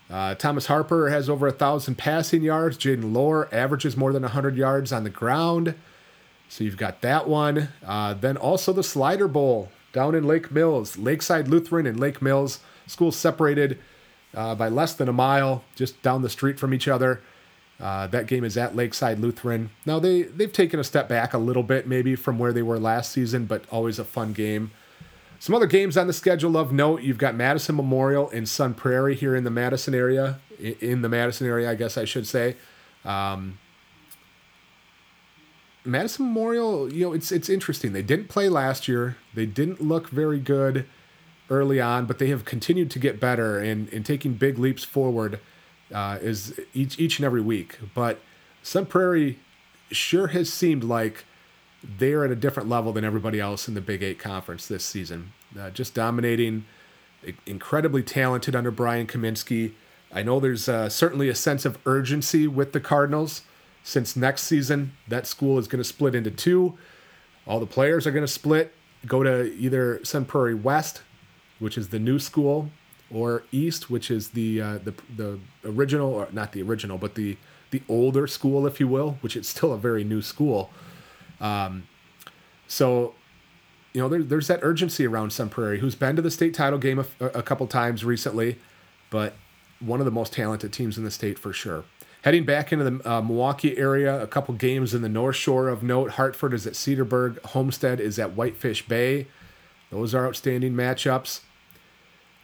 Uh, 0.10 0.34
Thomas 0.36 0.66
Harper 0.66 1.10
has 1.10 1.30
over 1.30 1.48
a 1.48 1.52
thousand 1.52 1.96
passing 1.96 2.42
yards. 2.42 2.78
Jaden 2.78 3.14
Lohr 3.14 3.48
averages 3.52 3.96
more 3.96 4.12
than 4.12 4.24
100 4.24 4.58
yards 4.58 4.92
on 4.92 5.04
the 5.04 5.10
ground. 5.10 5.76
So 6.48 6.64
you've 6.64 6.78
got 6.78 7.02
that 7.02 7.28
one. 7.28 7.70
Uh, 7.86 8.16
then 8.16 8.36
also 8.36 8.74
the 8.74 8.84
Slider 8.84 9.28
Bowl 9.28 9.70
down 9.94 10.16
in 10.16 10.26
Lake 10.26 10.52
Mills, 10.52 10.98
Lakeside 10.98 11.48
Lutheran 11.48 11.86
and 11.86 12.00
Lake 12.00 12.22
Mills. 12.22 12.60
Schools 12.88 13.16
separated 13.16 13.78
uh, 14.34 14.56
by 14.56 14.68
less 14.68 14.94
than 14.94 15.08
a 15.08 15.14
mile, 15.14 15.64
just 15.76 16.02
down 16.02 16.24
the 16.24 16.30
street 16.30 16.60
from 16.60 16.74
each 16.74 16.88
other. 16.88 17.22
Uh, 17.80 18.08
that 18.08 18.28
game 18.28 18.44
is 18.44 18.58
at 18.58 18.76
Lakeside 18.76 19.20
Lutheran. 19.20 19.70
Now 19.86 20.00
they 20.00 20.24
they've 20.24 20.52
taken 20.52 20.80
a 20.80 20.84
step 20.84 21.08
back 21.08 21.34
a 21.34 21.38
little 21.38 21.64
bit, 21.64 21.88
maybe 21.88 22.16
from 22.16 22.38
where 22.38 22.52
they 22.52 22.62
were 22.62 22.78
last 22.78 23.12
season, 23.12 23.46
but 23.46 23.64
always 23.72 24.00
a 24.00 24.04
fun 24.04 24.34
game. 24.34 24.72
Some 25.40 25.56
other 25.56 25.68
games 25.68 25.96
on 25.98 26.08
the 26.08 26.14
schedule 26.14 26.58
of 26.58 26.72
note: 26.72 27.02
you've 27.02 27.18
got 27.18 27.36
Madison 27.36 27.76
Memorial 27.76 28.30
in 28.30 28.46
Sun 28.46 28.76
Prairie 28.76 29.16
here 29.16 29.36
in 29.36 29.44
the 29.46 29.50
Madison 29.50 29.96
area. 29.96 30.40
In 30.60 31.02
the 31.02 31.10
Madison 31.10 31.48
area, 31.48 31.72
I 31.72 31.76
guess 31.76 31.98
I 31.98 32.04
should 32.04 32.28
say. 32.28 32.58
Um, 33.06 33.58
Madison 35.86 36.26
Memorial, 36.26 36.92
you 36.92 37.06
know, 37.06 37.14
it's 37.14 37.32
it's 37.32 37.50
interesting. 37.50 37.94
They 37.94 38.02
didn't 38.02 38.28
play 38.28 38.50
last 38.50 38.88
year. 38.88 39.18
They 39.34 39.46
didn't 39.46 39.82
look 39.82 40.10
very 40.10 40.40
good 40.40 40.86
early 41.50 41.80
on, 41.80 42.06
but 42.06 42.20
they 42.20 42.28
have 42.28 42.46
continued 42.46 42.92
to 42.92 43.00
get 43.00 43.20
better 43.20 43.60
and, 43.60 43.92
and 43.92 44.06
taking 44.06 44.34
big 44.34 44.60
leaps 44.60 44.84
forward 44.84 45.40
uh, 45.94 46.20
is 46.22 46.60
each 46.74 47.00
each 47.00 47.18
and 47.18 47.26
every 47.26 47.42
week. 47.42 47.80
But 47.94 48.20
Sun 48.62 48.88
Prairie 48.88 49.40
sure 49.90 50.28
has 50.28 50.52
seemed 50.52 50.84
like 50.84 51.24
they're 51.84 52.26
at 52.26 52.32
a 52.32 52.36
different 52.36 52.70
level 52.70 52.92
than 52.94 53.04
everybody 53.04 53.40
else 53.40 53.68
in 53.68 53.74
the 53.74 53.82
Big 53.82 54.04
Eight 54.04 54.20
conference 54.20 54.68
this 54.68 54.84
season. 54.84 55.34
Uh, 55.58 55.70
just 55.70 55.94
dominating, 55.94 56.66
incredibly 57.46 58.04
talented 58.04 58.56
under 58.56 58.72
Brian 58.72 59.08
Kaminsky. 59.08 59.74
I 60.12 60.24
know 60.24 60.40
there's 60.40 60.68
uh, 60.68 60.90
certainly 60.90 61.30
a 61.30 61.36
sense 61.36 61.66
of 61.66 61.78
urgency 61.86 62.48
with 62.48 62.74
the 62.74 62.80
Cardinals 62.80 63.44
since 63.84 64.16
next 64.16 64.44
season 64.44 64.94
that 65.08 65.26
school 65.26 65.58
is 65.58 65.68
going 65.68 65.80
to 65.80 65.88
split 65.88 66.16
into 66.16 66.32
two. 66.32 66.78
All 67.48 67.60
the 67.60 67.66
players 67.66 68.06
are 68.06 68.12
going 68.12 68.26
to 68.26 68.32
split, 68.32 68.74
go 69.06 69.24
to 69.24 69.54
either 69.54 70.04
Sun 70.04 70.26
Prairie 70.26 70.54
West, 70.54 71.02
which 71.60 71.78
is 71.78 71.90
the 71.90 72.00
new 72.00 72.20
school, 72.20 72.70
or 73.12 73.44
East, 73.52 73.90
which 73.90 74.12
is 74.12 74.30
the 74.30 74.62
uh, 74.62 74.78
the 74.84 74.94
the 75.16 75.40
original, 75.66 76.14
or 76.14 76.28
not 76.32 76.52
the 76.52 76.62
original, 76.62 76.98
but 76.98 77.16
the 77.16 77.38
the 77.72 77.82
older 77.90 78.28
school, 78.28 78.68
if 78.68 78.80
you 78.80 78.88
will, 78.88 79.18
which 79.22 79.36
is 79.36 79.48
still 79.48 79.74
a 79.74 79.78
very 79.78 80.04
new 80.04 80.22
school. 80.22 80.72
Um, 81.42 81.88
so, 82.68 83.16
you 83.94 84.02
know, 84.02 84.10
there, 84.10 84.24
there's 84.24 84.48
that 84.48 84.60
urgency 84.62 85.06
around 85.08 85.32
Sun 85.32 85.50
Prairie, 85.50 85.80
who's 85.80 85.96
been 85.96 86.16
to 86.16 86.22
the 86.22 86.32
state 86.32 86.54
title 86.54 86.80
game 86.80 87.00
a, 87.00 87.26
a 87.26 87.44
couple 87.44 87.66
times 87.68 88.04
recently, 88.06 88.58
but 89.10 89.34
one 89.80 90.00
of 90.00 90.06
the 90.06 90.12
most 90.12 90.34
talented 90.34 90.74
teams 90.74 90.98
in 90.98 91.04
the 91.04 91.12
state 91.12 91.40
for 91.40 91.54
sure. 91.54 91.86
Heading 92.24 92.44
back 92.44 92.74
into 92.74 92.84
the 92.84 93.10
uh, 93.10 93.22
Milwaukee 93.22 93.78
area, 93.78 94.22
a 94.22 94.28
couple 94.28 94.54
games 94.54 94.94
in 94.94 95.02
the 95.02 95.10
North 95.10 95.38
Shore 95.38 95.70
of 95.70 95.84
note. 95.84 96.12
Hartford 96.12 96.54
is 96.54 96.68
at 96.68 96.74
Cedarburg. 96.74 97.42
Homestead 97.46 98.02
is 98.02 98.20
at 98.20 98.34
Whitefish 98.34 98.88
Bay. 98.88 99.28
Those 99.90 100.14
are 100.14 100.28
outstanding 100.28 100.74
matchups. 100.74 101.40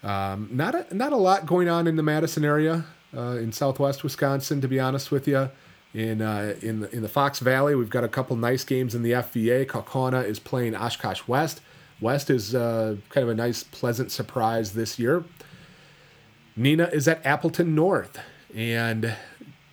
Um, 0.01 0.49
not 0.51 0.75
a, 0.75 0.95
not 0.95 1.11
a 1.11 1.17
lot 1.17 1.45
going 1.45 1.67
on 1.67 1.87
in 1.87 1.97
the 1.97 2.03
Madison 2.03 2.45
area 2.45 2.85
uh, 3.15 3.37
in 3.37 3.51
Southwest 3.51 4.01
Wisconsin, 4.01 4.61
to 4.61 4.67
be 4.67 4.79
honest 4.79 5.11
with 5.11 5.27
you. 5.27 5.49
In 5.95 6.21
uh, 6.21 6.55
in 6.61 6.81
the, 6.81 6.93
in 6.93 7.01
the 7.03 7.07
Fox 7.07 7.39
Valley, 7.39 7.73
we've 7.73 7.89
got 7.89 8.03
a 8.03 8.09
couple 8.09 8.35
nice 8.35 8.65
games 8.65 8.93
in 8.93 9.01
the 9.01 9.11
FVA. 9.11 9.65
Kaukauna 9.65 10.25
is 10.25 10.39
playing 10.39 10.75
Oshkosh 10.75 11.25
West. 11.25 11.61
West 12.01 12.29
is 12.29 12.53
uh, 12.53 12.97
kind 13.07 13.23
of 13.23 13.29
a 13.29 13.33
nice, 13.33 13.63
pleasant 13.63 14.11
surprise 14.11 14.73
this 14.73 14.99
year. 14.99 15.23
Neenah 16.59 16.91
is 16.91 17.07
at 17.07 17.25
Appleton 17.25 17.73
North, 17.73 18.19
and 18.53 19.15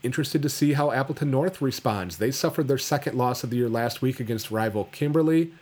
interested 0.04 0.42
to 0.42 0.48
see 0.48 0.74
how 0.74 0.92
Appleton 0.92 1.28
North 1.28 1.60
responds. 1.60 2.18
They 2.18 2.30
suffered 2.30 2.68
their 2.68 2.78
second 2.78 3.18
loss 3.18 3.42
of 3.42 3.50
the 3.50 3.56
year 3.56 3.68
last 3.68 4.00
week 4.00 4.20
against 4.20 4.52
rival 4.52 4.88
Kimberly. 4.92 5.52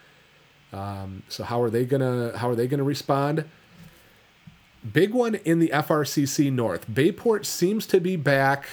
Um, 0.75 1.23
so 1.31 1.43
how 1.43 1.62
are 1.62 1.71
they 1.71 1.87
gonna 1.87 2.37
how 2.37 2.50
are 2.50 2.55
they 2.55 2.67
gonna 2.67 2.85
respond? 2.85 3.47
Big 4.93 5.14
one 5.14 5.37
in 5.37 5.59
the 5.59 5.69
FRCC 5.69 6.52
North. 6.52 6.85
Bayport 6.93 7.47
seems 7.47 7.87
to 7.87 7.99
be 7.99 8.17
back 8.17 8.67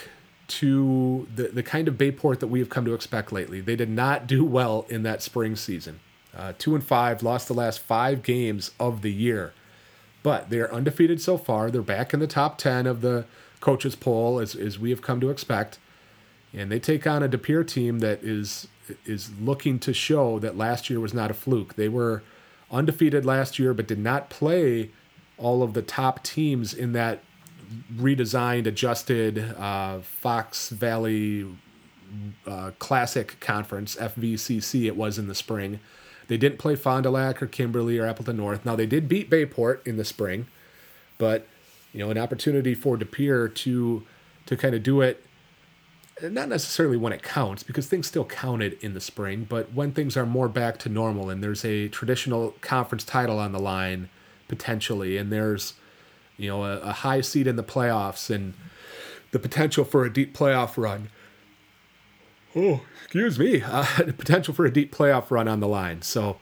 to 0.47 1.27
the, 1.33 1.49
the 1.49 1.63
kind 1.63 1.87
of 1.87 1.97
Bayport 1.97 2.39
that 2.39 2.47
we 2.47 2.59
have 2.59 2.69
come 2.69 2.85
to 2.85 2.93
expect 2.93 3.31
lately. 3.31 3.61
They 3.61 3.75
did 3.75 3.89
not 3.89 4.27
do 4.27 4.45
well 4.45 4.85
in 4.89 5.03
that 5.03 5.21
spring 5.21 5.55
season. 5.55 5.99
Uh, 6.35 6.53
two 6.57 6.75
and 6.75 6.83
five, 6.83 7.23
lost 7.23 7.47
the 7.47 7.53
last 7.53 7.79
five 7.79 8.23
games 8.23 8.71
of 8.79 9.01
the 9.01 9.11
year. 9.11 9.53
But 10.23 10.49
they're 10.49 10.73
undefeated 10.73 11.21
so 11.21 11.37
far. 11.37 11.71
They're 11.71 11.81
back 11.81 12.13
in 12.13 12.19
the 12.19 12.27
top 12.27 12.57
10 12.57 12.85
of 12.85 13.01
the 13.01 13.25
coaches 13.59 13.95
poll, 13.95 14.39
as, 14.39 14.55
as 14.55 14.77
we 14.77 14.89
have 14.91 15.01
come 15.01 15.19
to 15.19 15.29
expect. 15.29 15.79
And 16.53 16.71
they 16.71 16.79
take 16.79 17.05
on 17.05 17.23
a 17.23 17.27
De 17.27 17.37
Pere 17.37 17.63
team 17.63 17.99
that 17.99 18.23
is 18.23 18.67
is 19.05 19.31
looking 19.41 19.79
to 19.79 19.93
show 19.93 20.39
that 20.39 20.55
last 20.55 20.89
year 20.89 20.99
was 20.99 21.13
not 21.13 21.29
a 21.29 21.33
fluke. 21.33 21.75
They 21.75 21.89
were 21.89 22.23
undefeated 22.71 23.25
last 23.25 23.59
year, 23.59 23.73
but 23.73 23.87
did 23.87 23.99
not 23.99 24.29
play 24.29 24.91
all 25.37 25.61
of 25.61 25.73
the 25.73 25.81
top 25.81 26.23
teams 26.23 26.73
in 26.73 26.93
that 26.93 27.21
redesigned, 27.95 28.65
adjusted 28.65 29.55
uh, 29.57 29.99
Fox 29.99 30.69
Valley 30.69 31.47
uh, 32.45 32.71
Classic 32.79 33.39
Conference, 33.39 33.95
FVCC, 33.95 34.85
it 34.85 34.95
was 34.95 35.17
in 35.17 35.27
the 35.27 35.35
spring. 35.35 35.79
They 36.27 36.37
didn't 36.37 36.59
play 36.59 36.75
Fond 36.75 37.03
du 37.03 37.09
Lac 37.09 37.41
or 37.41 37.47
Kimberly 37.47 37.97
or 37.97 38.05
Appleton 38.05 38.37
North. 38.37 38.65
Now, 38.65 38.75
they 38.75 38.85
did 38.85 39.07
beat 39.07 39.29
Bayport 39.29 39.85
in 39.85 39.97
the 39.97 40.05
spring, 40.05 40.47
but, 41.17 41.47
you 41.93 41.99
know, 41.99 42.11
an 42.11 42.17
opportunity 42.17 42.75
for 42.75 42.97
DePere 42.97 43.53
to, 43.55 44.05
to 44.45 44.57
kind 44.57 44.75
of 44.75 44.83
do 44.83 45.01
it, 45.01 45.23
not 46.21 46.49
necessarily 46.49 46.97
when 46.97 47.13
it 47.13 47.23
counts, 47.23 47.63
because 47.63 47.87
things 47.87 48.07
still 48.07 48.25
counted 48.25 48.73
in 48.81 48.93
the 48.93 49.01
spring, 49.01 49.45
but 49.47 49.71
when 49.73 49.91
things 49.91 50.17
are 50.17 50.25
more 50.25 50.49
back 50.49 50.77
to 50.79 50.89
normal 50.89 51.29
and 51.29 51.43
there's 51.43 51.63
a 51.63 51.87
traditional 51.89 52.55
conference 52.61 53.03
title 53.03 53.39
on 53.39 53.51
the 53.51 53.59
line 53.59 54.09
potentially, 54.47 55.17
and 55.17 55.31
there's 55.31 55.73
you 56.37 56.49
know 56.49 56.63
a, 56.63 56.79
a 56.79 56.91
high 56.91 57.21
seed 57.21 57.47
in 57.47 57.55
the 57.55 57.63
playoffs 57.63 58.33
and 58.33 58.53
the 59.31 59.39
potential 59.39 59.83
for 59.83 60.05
a 60.05 60.13
deep 60.13 60.35
playoff 60.35 60.77
run. 60.77 61.09
Oh, 62.55 62.81
excuse 63.03 63.37
me, 63.37 63.61
uh, 63.65 63.85
the 64.03 64.13
potential 64.13 64.53
for 64.53 64.65
a 64.65 64.71
deep 64.71 64.95
playoff 64.95 65.29
run 65.29 65.47
on 65.47 65.59
the 65.59 65.67
line. 65.67 66.01
So 66.01 66.37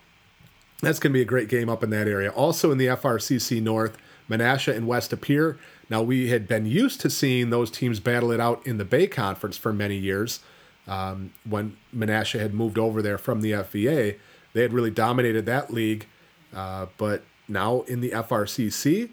that's 0.81 0.99
going 0.99 1.11
to 1.11 1.17
be 1.17 1.21
a 1.21 1.25
great 1.25 1.49
game 1.49 1.69
up 1.69 1.83
in 1.83 1.89
that 1.91 2.07
area. 2.07 2.29
Also 2.29 2.71
in 2.71 2.77
the 2.77 2.87
FRCC 2.87 3.61
North, 3.61 3.97
Menasha 4.29 4.75
and 4.75 4.87
West 4.87 5.19
Pere. 5.21 5.57
Now 5.89 6.01
we 6.01 6.29
had 6.29 6.47
been 6.47 6.65
used 6.65 7.01
to 7.01 7.09
seeing 7.09 7.49
those 7.49 7.69
teams 7.69 7.99
battle 7.99 8.31
it 8.31 8.39
out 8.39 8.65
in 8.65 8.77
the 8.77 8.85
Bay 8.85 9.07
Conference 9.07 9.57
for 9.57 9.71
many 9.71 9.97
years. 9.97 10.39
Um, 10.87 11.33
when 11.47 11.77
Menasha 11.95 12.39
had 12.39 12.53
moved 12.53 12.77
over 12.77 13.01
there 13.01 13.17
from 13.17 13.41
the 13.41 13.51
FVA, 13.51 14.17
they 14.53 14.61
had 14.61 14.73
really 14.73 14.91
dominated 14.91 15.45
that 15.45 15.73
league. 15.73 16.05
Uh, 16.53 16.87
but 16.97 17.23
now 17.47 17.81
in 17.81 18.01
the 18.01 18.11
FRCC, 18.11 19.09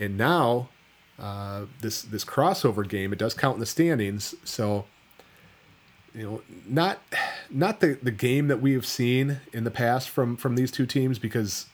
and 0.00 0.16
now 0.16 0.68
uh, 1.20 1.66
this 1.80 2.02
this 2.02 2.24
crossover 2.24 2.88
game. 2.88 3.12
It 3.12 3.18
does 3.18 3.34
count 3.34 3.56
in 3.56 3.60
the 3.60 3.66
standings, 3.66 4.34
so 4.42 4.86
you 6.14 6.22
know 6.24 6.42
not 6.66 7.00
not 7.50 7.80
the 7.80 7.98
the 8.02 8.10
game 8.10 8.48
that 8.48 8.60
we 8.60 8.72
have 8.72 8.86
seen 8.86 9.40
in 9.52 9.64
the 9.64 9.70
past 9.70 10.08
from 10.08 10.36
from 10.36 10.56
these 10.56 10.70
two 10.70 10.86
teams 10.86 11.18
because 11.18 11.66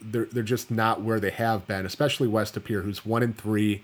they're 0.00 0.26
they're 0.26 0.42
just 0.42 0.70
not 0.70 1.00
where 1.00 1.18
they 1.18 1.30
have 1.30 1.66
been, 1.66 1.86
especially 1.86 2.28
West 2.28 2.54
De 2.54 2.60
Pere, 2.60 2.82
who's 2.82 3.04
one 3.04 3.22
in 3.22 3.32
three. 3.32 3.82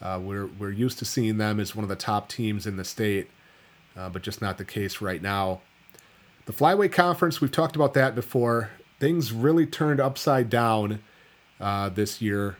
Uh, 0.00 0.18
we're 0.20 0.46
we're 0.46 0.70
used 0.70 0.98
to 0.98 1.04
seeing 1.04 1.36
them 1.36 1.60
as 1.60 1.76
one 1.76 1.84
of 1.84 1.90
the 1.90 1.96
top 1.96 2.28
teams 2.28 2.66
in 2.66 2.76
the 2.76 2.84
state, 2.84 3.30
uh, 3.96 4.08
but 4.08 4.22
just 4.22 4.40
not 4.40 4.58
the 4.58 4.64
case 4.64 5.00
right 5.00 5.22
now. 5.22 5.60
The 6.46 6.52
Flyway 6.52 6.90
conference, 6.90 7.40
we've 7.40 7.52
talked 7.52 7.76
about 7.76 7.94
that 7.94 8.16
before 8.16 8.70
things 8.98 9.30
really 9.32 9.64
turned 9.66 10.00
upside 10.00 10.50
down 10.50 11.00
uh, 11.60 11.88
this 11.88 12.20
year. 12.20 12.56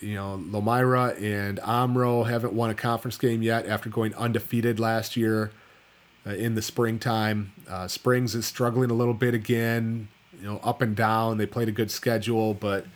You 0.00 0.14
know, 0.14 0.42
Lomira 0.50 1.20
and 1.20 1.58
Omro 1.60 2.26
haven't 2.26 2.52
won 2.52 2.70
a 2.70 2.74
conference 2.74 3.16
game 3.16 3.42
yet 3.42 3.66
after 3.66 3.88
going 3.88 4.14
undefeated 4.14 4.78
last 4.78 5.16
year 5.16 5.50
uh, 6.26 6.30
in 6.30 6.54
the 6.54 6.62
springtime. 6.62 7.52
Uh, 7.68 7.88
Springs 7.88 8.34
is 8.34 8.46
struggling 8.46 8.90
a 8.90 8.94
little 8.94 9.14
bit 9.14 9.34
again, 9.34 10.08
you 10.38 10.46
know, 10.46 10.60
up 10.62 10.82
and 10.82 10.94
down. 10.94 11.38
They 11.38 11.46
played 11.46 11.68
a 11.68 11.72
good 11.72 11.90
schedule, 11.90 12.54
but, 12.54 12.86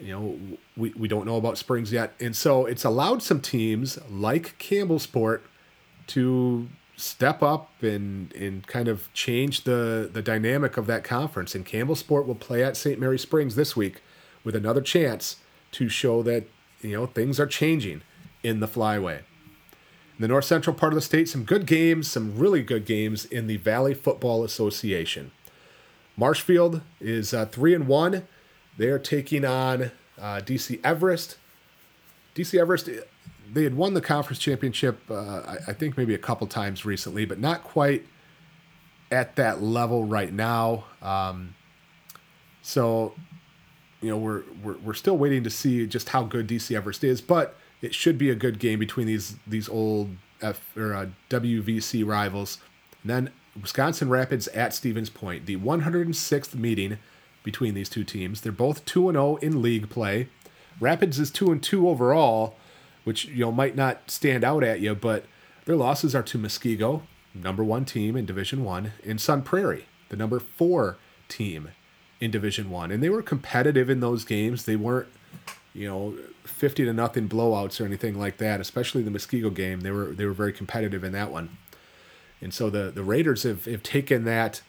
you 0.00 0.12
know, 0.12 0.38
we, 0.76 0.90
we 0.90 1.08
don't 1.08 1.26
know 1.26 1.36
about 1.36 1.58
Springs 1.58 1.92
yet. 1.92 2.14
And 2.20 2.34
so 2.34 2.66
it's 2.66 2.84
allowed 2.84 3.22
some 3.22 3.40
teams 3.40 3.98
like 4.10 4.58
Campbellsport 4.58 5.40
to 6.08 6.68
step 6.96 7.42
up 7.42 7.70
and 7.82 8.32
and 8.32 8.66
kind 8.66 8.88
of 8.88 9.12
change 9.12 9.64
the 9.64 10.08
the 10.10 10.22
dynamic 10.22 10.76
of 10.76 10.86
that 10.86 11.04
conference. 11.04 11.54
And 11.54 11.64
Campbellsport 11.64 12.26
will 12.26 12.34
play 12.34 12.64
at 12.64 12.76
St. 12.76 12.98
Mary 12.98 13.18
Springs 13.18 13.54
this 13.54 13.76
week 13.76 14.02
with 14.44 14.56
another 14.56 14.80
chance 14.80 15.36
to 15.72 15.88
show 15.88 16.22
that 16.22 16.44
you 16.80 16.92
know 16.92 17.06
things 17.06 17.40
are 17.40 17.46
changing 17.46 18.02
in 18.42 18.60
the 18.60 18.68
flyway. 18.68 19.18
In 19.18 20.22
the 20.22 20.28
north 20.28 20.46
central 20.46 20.74
part 20.74 20.92
of 20.92 20.94
the 20.94 21.02
state, 21.02 21.28
some 21.28 21.44
good 21.44 21.66
games, 21.66 22.10
some 22.10 22.38
really 22.38 22.62
good 22.62 22.86
games 22.86 23.24
in 23.26 23.46
the 23.46 23.58
Valley 23.58 23.92
Football 23.92 24.44
Association. 24.44 25.30
Marshfield 26.16 26.80
is 27.00 27.34
uh, 27.34 27.44
three 27.46 27.74
and 27.74 27.86
one. 27.86 28.26
They 28.78 28.88
are 28.88 28.98
taking 28.98 29.44
on 29.44 29.90
uh, 30.18 30.40
DC 30.42 30.80
Everest. 30.82 31.36
DC 32.34 32.58
Everest 32.58 32.88
they 33.52 33.64
had 33.64 33.76
won 33.76 33.94
the 33.94 34.00
conference 34.00 34.38
championship, 34.38 35.00
uh, 35.10 35.14
I, 35.14 35.56
I, 35.68 35.72
think 35.72 35.96
maybe 35.96 36.14
a 36.14 36.18
couple 36.18 36.46
times 36.46 36.84
recently, 36.84 37.24
but 37.24 37.38
not 37.38 37.62
quite 37.62 38.06
at 39.10 39.36
that 39.36 39.62
level 39.62 40.04
right 40.04 40.32
now. 40.32 40.84
Um, 41.00 41.54
so, 42.62 43.14
you 44.00 44.10
know, 44.10 44.16
we're, 44.16 44.42
we're 44.62 44.76
we're 44.78 44.94
still 44.94 45.16
waiting 45.16 45.42
to 45.44 45.50
see 45.50 45.86
just 45.86 46.10
how 46.10 46.22
good 46.22 46.46
DC 46.46 46.74
Everest 46.74 47.02
is, 47.04 47.20
but 47.20 47.56
it 47.80 47.94
should 47.94 48.18
be 48.18 48.30
a 48.30 48.34
good 48.34 48.58
game 48.58 48.78
between 48.78 49.06
these 49.06 49.36
these 49.46 49.68
old 49.68 50.10
F 50.40 50.76
or 50.76 50.94
uh, 50.94 51.06
WVC 51.30 52.06
rivals. 52.06 52.58
And 53.02 53.10
then 53.10 53.30
Wisconsin 53.60 54.08
Rapids 54.08 54.48
at 54.48 54.74
Stevens 54.74 55.10
Point, 55.10 55.46
the 55.46 55.56
106th 55.56 56.54
meeting 56.54 56.98
between 57.42 57.74
these 57.74 57.88
two 57.88 58.04
teams. 58.04 58.40
They're 58.40 58.52
both 58.52 58.84
2 58.84 59.08
and 59.08 59.16
0 59.16 59.36
in 59.36 59.62
league 59.62 59.88
play. 59.88 60.28
Rapids 60.80 61.18
is 61.18 61.30
2 61.30 61.52
and 61.52 61.62
2 61.62 61.88
overall, 61.88 62.56
which 63.04 63.26
you 63.26 63.44
know 63.44 63.52
might 63.52 63.76
not 63.76 64.10
stand 64.10 64.44
out 64.44 64.62
at 64.62 64.80
you, 64.80 64.94
but 64.94 65.24
their 65.64 65.76
losses 65.76 66.14
are 66.14 66.22
to 66.24 66.38
Muskego, 66.38 67.02
number 67.34 67.64
1 67.64 67.84
team 67.84 68.16
in 68.16 68.26
Division 68.26 68.64
1, 68.64 68.92
and 69.04 69.20
Sun 69.20 69.42
Prairie, 69.42 69.86
the 70.08 70.16
number 70.16 70.40
4 70.40 70.98
team 71.28 71.70
in 72.20 72.30
Division 72.30 72.70
1. 72.70 72.90
And 72.90 73.02
they 73.02 73.10
were 73.10 73.22
competitive 73.22 73.90
in 73.90 74.00
those 74.00 74.24
games. 74.24 74.64
They 74.64 74.76
weren't 74.76 75.08
you 75.76 75.86
know, 75.86 76.16
50 76.44 76.86
to 76.86 76.92
nothing 76.92 77.28
blowouts 77.28 77.80
or 77.80 77.84
anything 77.84 78.18
like 78.18 78.38
that, 78.38 78.60
especially 78.60 79.02
the 79.02 79.10
Muskego 79.10 79.54
game. 79.54 79.80
They 79.80 79.90
were 79.90 80.06
they 80.06 80.24
were 80.24 80.32
very 80.32 80.52
competitive 80.52 81.04
in 81.04 81.12
that 81.12 81.30
one. 81.30 81.58
And 82.40 82.52
so 82.52 82.70
the 82.70 82.90
the 82.90 83.02
Raiders 83.02 83.42
have, 83.42 83.66
have 83.66 83.82
taken 83.82 84.24
that 84.24 84.62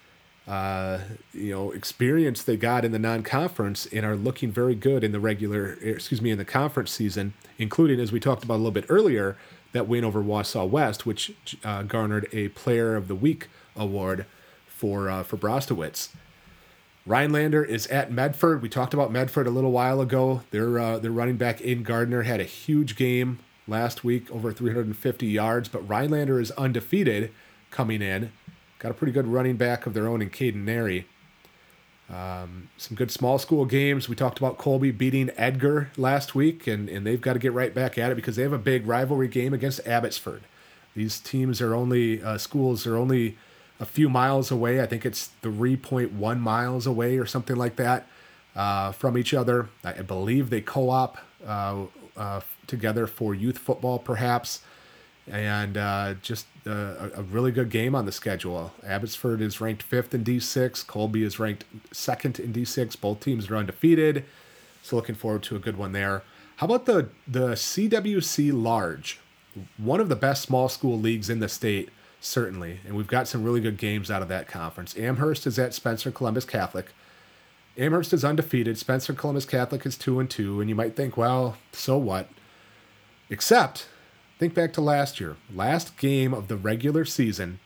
uh, 0.47 0.99
you 1.33 1.51
know 1.51 1.71
experience 1.71 2.43
they 2.43 2.57
got 2.57 2.83
in 2.83 2.91
the 2.91 2.99
non-conference 2.99 3.85
and 3.87 4.05
are 4.05 4.17
looking 4.17 4.51
very 4.51 4.75
good 4.75 5.03
in 5.03 5.13
the 5.13 5.19
regular 5.19 5.77
excuse 5.81 6.21
me 6.21 6.29
in 6.29 6.37
the 6.37 6.45
conference 6.45 6.91
season, 6.91 7.33
including 7.57 8.01
as 8.01 8.11
we 8.11 8.19
talked 8.19 8.43
about 8.43 8.55
a 8.55 8.57
little 8.57 8.71
bit 8.71 8.85
earlier 8.89 9.37
that 9.71 9.87
win 9.87 10.03
over 10.03 10.21
Wausau 10.21 10.69
West, 10.69 11.05
which 11.05 11.31
uh, 11.63 11.83
garnered 11.83 12.27
a 12.33 12.49
Player 12.49 12.95
of 12.97 13.07
the 13.07 13.15
Week 13.15 13.47
award 13.77 14.25
for 14.67 15.09
uh, 15.09 15.23
for 15.23 15.37
Brostowitz. 15.37 16.09
Rhinelander 17.07 17.63
is 17.63 17.87
at 17.87 18.11
Medford. 18.11 18.61
We 18.61 18.67
talked 18.67 18.93
about 18.93 19.13
Medford 19.13 19.47
a 19.47 19.49
little 19.49 19.71
while 19.71 20.01
ago. 20.01 20.41
Their 20.51 20.77
uh, 20.77 20.99
their 20.99 21.11
running 21.11 21.37
back 21.37 21.61
in 21.61 21.81
Gardner 21.81 22.23
had 22.23 22.41
a 22.41 22.43
huge 22.43 22.97
game 22.97 23.39
last 23.65 24.03
week, 24.03 24.29
over 24.29 24.51
350 24.51 25.25
yards. 25.25 25.69
But 25.69 25.87
Rhinelander 25.87 26.41
is 26.41 26.51
undefeated 26.51 27.31
coming 27.71 28.01
in. 28.01 28.33
Got 28.79 28.91
a 28.91 28.93
pretty 28.93 29.13
good 29.13 29.25
running 29.25 29.55
back 29.55 29.85
of 29.85 29.93
their 29.93 30.05
own 30.05 30.21
in 30.21 30.29
Caden 30.29 30.65
Nary. 30.65 31.07
Um, 32.09 32.69
some 32.77 32.95
good 32.95 33.09
small 33.09 33.39
school 33.39 33.63
games. 33.63 34.09
We 34.09 34.15
talked 34.15 34.37
about 34.37 34.57
Colby 34.57 34.91
beating 34.91 35.31
Edgar 35.37 35.91
last 35.95 36.35
week, 36.35 36.67
and, 36.67 36.89
and 36.89 37.07
they've 37.07 37.19
got 37.19 37.33
to 37.33 37.39
get 37.39 37.53
right 37.53 37.73
back 37.73 37.97
at 37.97 38.11
it 38.11 38.15
because 38.15 38.35
they 38.35 38.43
have 38.43 38.53
a 38.53 38.57
big 38.57 38.85
rivalry 38.85 39.29
game 39.29 39.53
against 39.53 39.85
Abbotsford. 39.87 40.43
These 40.93 41.19
teams 41.19 41.61
are 41.61 41.73
only, 41.73 42.21
uh, 42.21 42.37
schools 42.37 42.85
are 42.85 42.95
only 42.95 43.37
a 43.79 43.85
few 43.85 44.09
miles 44.09 44.51
away. 44.51 44.81
I 44.81 44.85
think 44.85 45.05
it's 45.05 45.31
3.1 45.43 46.39
miles 46.39 46.87
away 46.87 47.17
or 47.17 47.25
something 47.25 47.55
like 47.55 47.75
that 47.77 48.07
uh, 48.55 48.91
from 48.91 49.17
each 49.17 49.33
other. 49.33 49.69
I 49.83 50.01
believe 50.01 50.49
they 50.49 50.61
co 50.61 50.89
op 50.89 51.17
uh, 51.45 51.85
uh, 52.15 52.41
together 52.65 53.07
for 53.07 53.33
youth 53.33 53.57
football, 53.57 53.99
perhaps. 53.99 54.61
And 55.29 55.77
uh, 55.77 56.15
just 56.21 56.47
a, 56.65 57.11
a, 57.15 57.21
really 57.21 57.51
good 57.51 57.69
game 57.69 57.93
on 57.95 58.05
the 58.05 58.13
schedule. 58.13 58.71
Abbotsford 58.85 59.41
is 59.41 59.59
ranked 59.59 59.83
fifth 59.83 60.13
in 60.13 60.23
D6. 60.23 60.87
Colby 60.87 61.21
is 61.21 61.37
ranked 61.37 61.65
second 61.91 62.39
in 62.39 62.53
D6. 62.53 62.99
Both 63.01 63.19
teams 63.19 63.49
are 63.49 63.57
undefeated. 63.57 64.23
So 64.81 64.95
looking 64.95 65.15
forward 65.15 65.43
to 65.43 65.57
a 65.57 65.59
good 65.59 65.75
one 65.75 65.91
there. 65.91 66.23
How 66.57 66.65
about 66.65 66.85
the 66.85 67.09
the 67.27 67.49
CWC 67.49 68.51
Large? 68.53 69.19
One 69.77 69.99
of 69.99 70.07
the 70.07 70.15
best 70.15 70.43
small 70.43 70.69
school 70.69 70.97
leagues 70.97 71.29
in 71.29 71.39
the 71.39 71.49
state 71.49 71.89
certainly. 72.19 72.79
And 72.85 72.95
we've 72.95 73.07
got 73.07 73.27
some 73.27 73.43
really 73.43 73.61
good 73.61 73.77
games 73.77 74.09
out 74.09 74.21
of 74.21 74.27
that 74.29 74.47
conference. 74.47 74.97
Amherst 74.97 75.47
is 75.47 75.59
at 75.59 75.73
Spencer 75.73 76.11
Columbus 76.11 76.45
Catholic. 76.45 76.87
Amherst 77.77 78.13
is 78.13 78.25
undefeated. 78.25 78.77
Spencer 78.77 79.13
Columbus 79.13 79.45
Catholic 79.45 79.85
is 79.85 79.97
2 79.97 80.19
and 80.19 80.29
2. 80.29 80.61
And 80.61 80.69
you 80.69 80.75
might 80.75 80.95
think, 80.95 81.15
well, 81.15 81.57
so 81.71 81.97
what? 81.97 82.29
Except, 83.29 83.87
think 84.39 84.53
back 84.53 84.73
to 84.73 84.81
last 84.81 85.19
year. 85.19 85.37
Last 85.53 85.97
game 85.97 86.33
of 86.33 86.47
the 86.47 86.55
regular 86.55 87.05
season, 87.05 87.59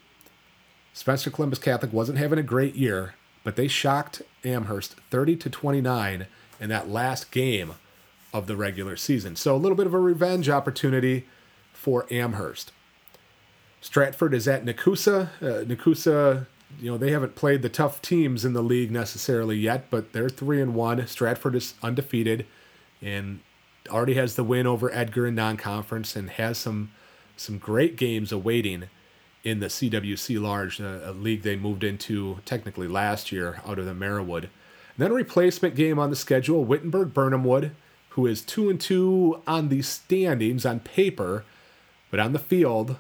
Spencer 0.94 1.30
Columbus 1.30 1.60
Catholic 1.60 1.94
wasn't 1.94 2.18
having 2.18 2.40
a 2.40 2.44
great 2.44 2.76
year, 2.76 3.16
but 3.44 3.56
they 3.56 3.68
shocked 3.68 4.22
Amherst 4.44 4.96
30 5.10 5.38
to 5.38 5.50
29 5.50 6.28
in 6.60 6.70
that 6.70 6.90
last 6.90 7.32
game 7.32 7.74
of 8.34 8.48
the 8.48 8.56
regular 8.56 8.98
season. 8.98 9.36
So 9.36 9.56
a 9.56 9.58
little 9.58 9.76
bit 9.76 9.88
of 9.88 9.94
a 9.94 10.00
revenge 10.00 10.50
opportunity 10.50 11.26
for 11.74 12.06
Amherst. 12.12 12.72
Stratford 13.82 14.36
is 14.36 14.48
at 14.48 14.64
Nekoosa. 14.64 15.30
Uh, 15.42 15.66
Nekoosa, 15.66 16.46
you 16.80 16.92
know, 16.92 16.98
they 16.98 17.12
haven't 17.12 17.36
played 17.36 17.64
the 17.64 17.70
tough 17.70 18.02
teams 18.02 18.46
in 18.46 18.54
the 18.54 18.62
league 18.62 18.92
necessarily 18.92 19.58
yet, 19.58 19.90
but 19.90 20.14
they're 20.14 20.30
three 20.30 20.62
and 20.62 20.76
one. 20.76 21.06
Stratford 21.08 21.56
is 21.56 21.74
undefeated, 21.82 22.46
and 23.02 23.40
already 23.90 24.14
has 24.14 24.36
the 24.36 24.44
win 24.44 24.68
over 24.68 24.94
Edgar 24.94 25.26
in 25.28 25.36
non-conference, 25.36 26.16
and 26.16 26.30
has 26.30 26.60
some 26.60 26.92
some 27.36 27.58
great 27.58 27.98
games 27.98 28.32
awaiting 28.32 28.84
in 29.44 29.60
the 29.60 29.66
CWC 29.66 30.40
Large, 30.40 30.80
a, 30.80 31.10
a 31.10 31.12
league 31.12 31.42
they 31.42 31.56
moved 31.56 31.84
into 31.84 32.38
technically 32.46 32.88
last 32.88 33.32
year 33.32 33.62
out 33.66 33.80
of 33.80 33.86
the 33.86 33.94
Marawood. 33.94 34.44
And 34.44 35.00
then 35.00 35.12
a 35.12 35.16
replacement 35.16 35.74
game 35.74 35.98
on 35.98 36.12
the 36.12 36.16
schedule: 36.16 36.64
Wittenberg 36.64 37.16
Birnamwood, 37.16 37.72
who 38.10 38.28
is 38.28 38.44
two 38.44 38.70
and 38.70 38.80
two 38.80 39.42
on 39.48 39.70
the 39.70 39.82
standings 39.82 40.68
on 40.68 40.82
paper, 40.82 41.44
but 42.12 42.20
on 42.20 42.34
the 42.34 42.40
field 42.40 42.98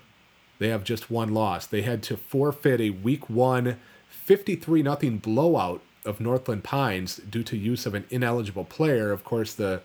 they 0.62 0.70
have 0.70 0.84
just 0.84 1.10
one 1.10 1.34
loss. 1.34 1.66
They 1.66 1.82
had 1.82 2.04
to 2.04 2.16
forfeit 2.16 2.80
a 2.80 2.92
week 2.92 3.32
one 3.32 3.80
53 4.10 4.84
0 4.84 4.96
blowout 5.18 5.82
of 6.06 6.20
Northland 6.20 6.64
Pines 6.64 7.18
due 7.18 7.42
to 7.42 7.58
use 7.58 7.88
of 7.88 7.96
an 7.96 8.06
ineligible 8.12 8.66
player. 8.66 9.12
Of 9.12 9.24
course, 9.24 9.56
the 9.56 9.82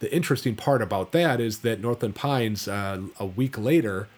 the 0.00 0.12
interesting 0.12 0.56
part 0.56 0.82
about 0.82 1.12
that 1.12 1.40
is 1.40 1.58
that 1.58 1.80
Northland 1.80 2.16
Pines 2.16 2.66
uh, 2.66 3.02
a 3.20 3.24
week 3.24 3.56
later 3.56 4.08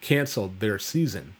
canceled 0.00 0.58
their 0.58 0.80
season, 0.80 1.36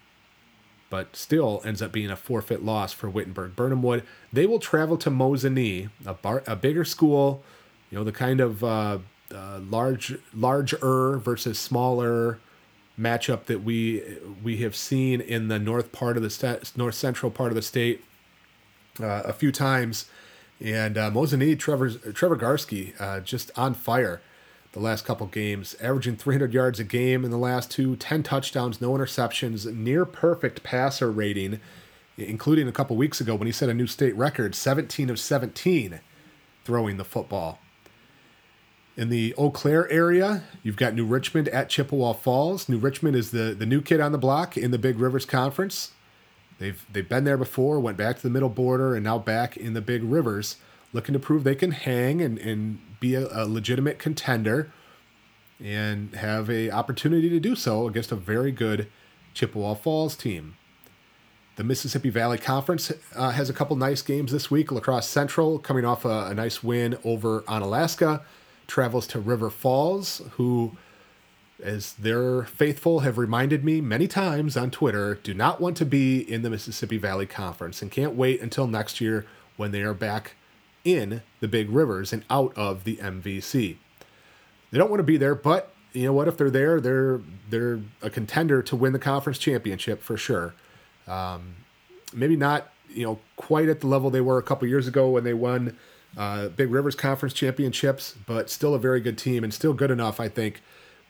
but 0.90 1.16
still 1.16 1.60
ends 1.64 1.82
up 1.82 1.90
being 1.90 2.10
a 2.10 2.16
forfeit 2.16 2.64
loss 2.64 2.92
for 2.92 3.10
Wittenberg. 3.10 3.56
Birnamwood 3.56 4.04
they 4.32 4.46
will 4.46 4.60
travel 4.60 4.96
to 4.98 5.10
Mosinee, 5.10 5.90
a 6.06 6.14
bar, 6.14 6.44
a 6.46 6.54
bigger 6.54 6.84
school, 6.84 7.42
you 7.90 7.98
know 7.98 8.04
the 8.04 8.12
kind 8.12 8.40
of 8.40 8.62
uh, 8.62 8.98
uh, 9.34 9.58
large 9.58 10.16
larger 10.32 11.18
versus 11.18 11.58
smaller 11.58 12.38
matchup 12.98 13.44
that 13.44 13.62
we 13.62 14.02
we 14.42 14.58
have 14.58 14.76
seen 14.76 15.20
in 15.20 15.48
the 15.48 15.58
north 15.58 15.92
part 15.92 16.16
of 16.16 16.22
the 16.22 16.30
state, 16.30 16.72
north 16.76 16.94
central 16.94 17.30
part 17.30 17.50
of 17.50 17.56
the 17.56 17.62
state 17.62 18.04
uh, 19.00 19.22
a 19.24 19.32
few 19.32 19.50
times. 19.50 20.06
And 20.60 20.96
uh, 20.96 21.10
Mosinee, 21.10 21.58
Trevor 21.58 21.90
Trevor 21.90 22.36
Garsky, 22.36 22.98
uh, 23.00 23.20
just 23.20 23.50
on 23.56 23.74
fire 23.74 24.20
the 24.72 24.80
last 24.80 25.04
couple 25.04 25.26
games, 25.28 25.76
averaging 25.80 26.16
300 26.16 26.52
yards 26.52 26.80
a 26.80 26.84
game 26.84 27.24
in 27.24 27.30
the 27.30 27.38
last 27.38 27.70
two, 27.70 27.94
10 27.94 28.24
touchdowns, 28.24 28.80
no 28.80 28.90
interceptions, 28.90 29.72
near 29.72 30.04
perfect 30.04 30.64
passer 30.64 31.12
rating, 31.12 31.60
including 32.18 32.66
a 32.66 32.72
couple 32.72 32.96
weeks 32.96 33.20
ago 33.20 33.36
when 33.36 33.46
he 33.46 33.52
set 33.52 33.68
a 33.68 33.74
new 33.74 33.86
state 33.86 34.16
record, 34.16 34.54
17 34.54 35.10
of 35.10 35.20
17 35.20 36.00
throwing 36.64 36.96
the 36.96 37.04
football. 37.04 37.60
In 38.96 39.08
the 39.08 39.34
Eau 39.36 39.50
Claire 39.50 39.90
area, 39.90 40.44
you've 40.62 40.76
got 40.76 40.94
New 40.94 41.04
Richmond 41.04 41.48
at 41.48 41.68
Chippewa 41.68 42.12
Falls. 42.12 42.68
New 42.68 42.78
Richmond 42.78 43.16
is 43.16 43.32
the, 43.32 43.54
the 43.58 43.66
new 43.66 43.80
kid 43.80 44.00
on 44.00 44.12
the 44.12 44.18
block 44.18 44.56
in 44.56 44.70
the 44.70 44.78
Big 44.78 45.00
Rivers 45.00 45.26
Conference. 45.26 45.90
They've 46.60 46.84
they've 46.92 47.08
been 47.08 47.24
there 47.24 47.36
before, 47.36 47.80
went 47.80 47.96
back 47.96 48.16
to 48.16 48.22
the 48.22 48.30
middle 48.30 48.48
border, 48.48 48.94
and 48.94 49.02
now 49.02 49.18
back 49.18 49.56
in 49.56 49.74
the 49.74 49.80
Big 49.80 50.04
Rivers, 50.04 50.56
looking 50.92 51.12
to 51.12 51.18
prove 51.18 51.42
they 51.42 51.56
can 51.56 51.72
hang 51.72 52.22
and, 52.22 52.38
and 52.38 52.78
be 53.00 53.16
a, 53.16 53.26
a 53.32 53.44
legitimate 53.46 53.98
contender 53.98 54.72
and 55.62 56.14
have 56.14 56.48
a 56.48 56.70
opportunity 56.70 57.28
to 57.28 57.40
do 57.40 57.56
so 57.56 57.88
against 57.88 58.12
a 58.12 58.16
very 58.16 58.52
good 58.52 58.86
Chippewa 59.34 59.74
Falls 59.74 60.14
team. 60.14 60.56
The 61.56 61.64
Mississippi 61.64 62.10
Valley 62.10 62.38
Conference 62.38 62.92
uh, 63.16 63.30
has 63.30 63.50
a 63.50 63.52
couple 63.52 63.74
nice 63.74 64.02
games 64.02 64.30
this 64.30 64.52
week. 64.52 64.70
La 64.70 64.80
Crosse 64.80 65.08
Central 65.08 65.58
coming 65.58 65.84
off 65.84 66.04
a, 66.04 66.26
a 66.26 66.34
nice 66.34 66.62
win 66.62 66.96
over 67.04 67.42
Onalaska 67.42 68.22
travels 68.66 69.06
to 69.08 69.20
River 69.20 69.50
Falls, 69.50 70.22
who, 70.32 70.76
as 71.62 71.94
their 71.94 72.42
faithful 72.44 73.00
have 73.00 73.18
reminded 73.18 73.64
me 73.64 73.80
many 73.80 74.08
times 74.08 74.56
on 74.56 74.70
Twitter, 74.70 75.16
do 75.16 75.34
not 75.34 75.60
want 75.60 75.76
to 75.78 75.86
be 75.86 76.20
in 76.20 76.42
the 76.42 76.50
Mississippi 76.50 76.98
Valley 76.98 77.26
Conference 77.26 77.82
and 77.82 77.90
can't 77.90 78.14
wait 78.14 78.40
until 78.40 78.66
next 78.66 79.00
year 79.00 79.26
when 79.56 79.70
they 79.70 79.82
are 79.82 79.94
back 79.94 80.36
in 80.84 81.22
the 81.40 81.48
big 81.48 81.70
rivers 81.70 82.12
and 82.12 82.24
out 82.28 82.52
of 82.56 82.84
the 82.84 82.96
MVC. 82.96 83.76
They 84.70 84.78
don't 84.78 84.90
want 84.90 85.00
to 85.00 85.04
be 85.04 85.16
there, 85.16 85.34
but 85.34 85.72
you 85.92 86.04
know 86.04 86.12
what? 86.12 86.28
If 86.28 86.36
they're 86.36 86.50
there, 86.50 86.80
they're 86.80 87.20
they're 87.48 87.80
a 88.02 88.10
contender 88.10 88.62
to 88.62 88.76
win 88.76 88.92
the 88.92 88.98
conference 88.98 89.38
championship 89.38 90.02
for 90.02 90.16
sure. 90.16 90.54
Um, 91.06 91.54
maybe 92.12 92.36
not, 92.36 92.72
you 92.90 93.04
know, 93.04 93.20
quite 93.36 93.68
at 93.68 93.80
the 93.80 93.86
level 93.86 94.10
they 94.10 94.20
were 94.20 94.38
a 94.38 94.42
couple 94.42 94.66
years 94.66 94.88
ago 94.88 95.08
when 95.08 95.24
they 95.24 95.34
won 95.34 95.78
uh, 96.16 96.48
Big 96.48 96.70
Rivers 96.70 96.94
Conference 96.94 97.32
championships, 97.32 98.14
but 98.26 98.50
still 98.50 98.74
a 98.74 98.78
very 98.78 99.00
good 99.00 99.18
team 99.18 99.42
and 99.42 99.52
still 99.52 99.72
good 99.72 99.90
enough, 99.90 100.20
I 100.20 100.28
think, 100.28 100.62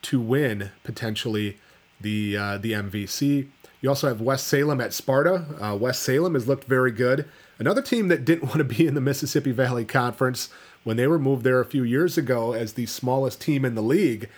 to 0.03 0.21
win 0.21 0.71
potentially 0.83 1.59
the 2.01 2.37
uh, 2.37 2.59
the 2.59 2.73
MVC. 2.73 3.49
You 3.81 3.89
also 3.91 4.09
have 4.09 4.21
West 4.21 4.47
Salem 4.47 4.81
at 4.81 4.95
Sparta. 4.95 5.45
Uh, 5.61 5.77
West 5.77 6.03
Salem 6.03 6.35
has 6.35 6.49
looked 6.49 6.65
very 6.65 6.91
good. 6.91 7.29
Another 7.59 7.83
team 7.83 8.09
that 8.09 8.25
didn't 8.25 8.45
want 8.49 8.59
to 8.59 8.65
be 8.65 8.87
in 8.87 8.95
the 8.95 9.01
Mississippi 9.01 9.53
Valley 9.53 9.85
Conference 9.85 10.49
when 10.85 10.97
they 10.97 11.07
were 11.07 11.19
moved 11.19 11.45
there 11.45 11.61
a 11.61 11.67
few 11.67 11.83
years 11.83 12.17
ago 12.17 12.53
as 12.53 12.75
the 12.75 12.87
smallest 12.87 13.41
team 13.41 13.65
in 13.65 13.75
the 13.75 13.83
league. 13.83 14.29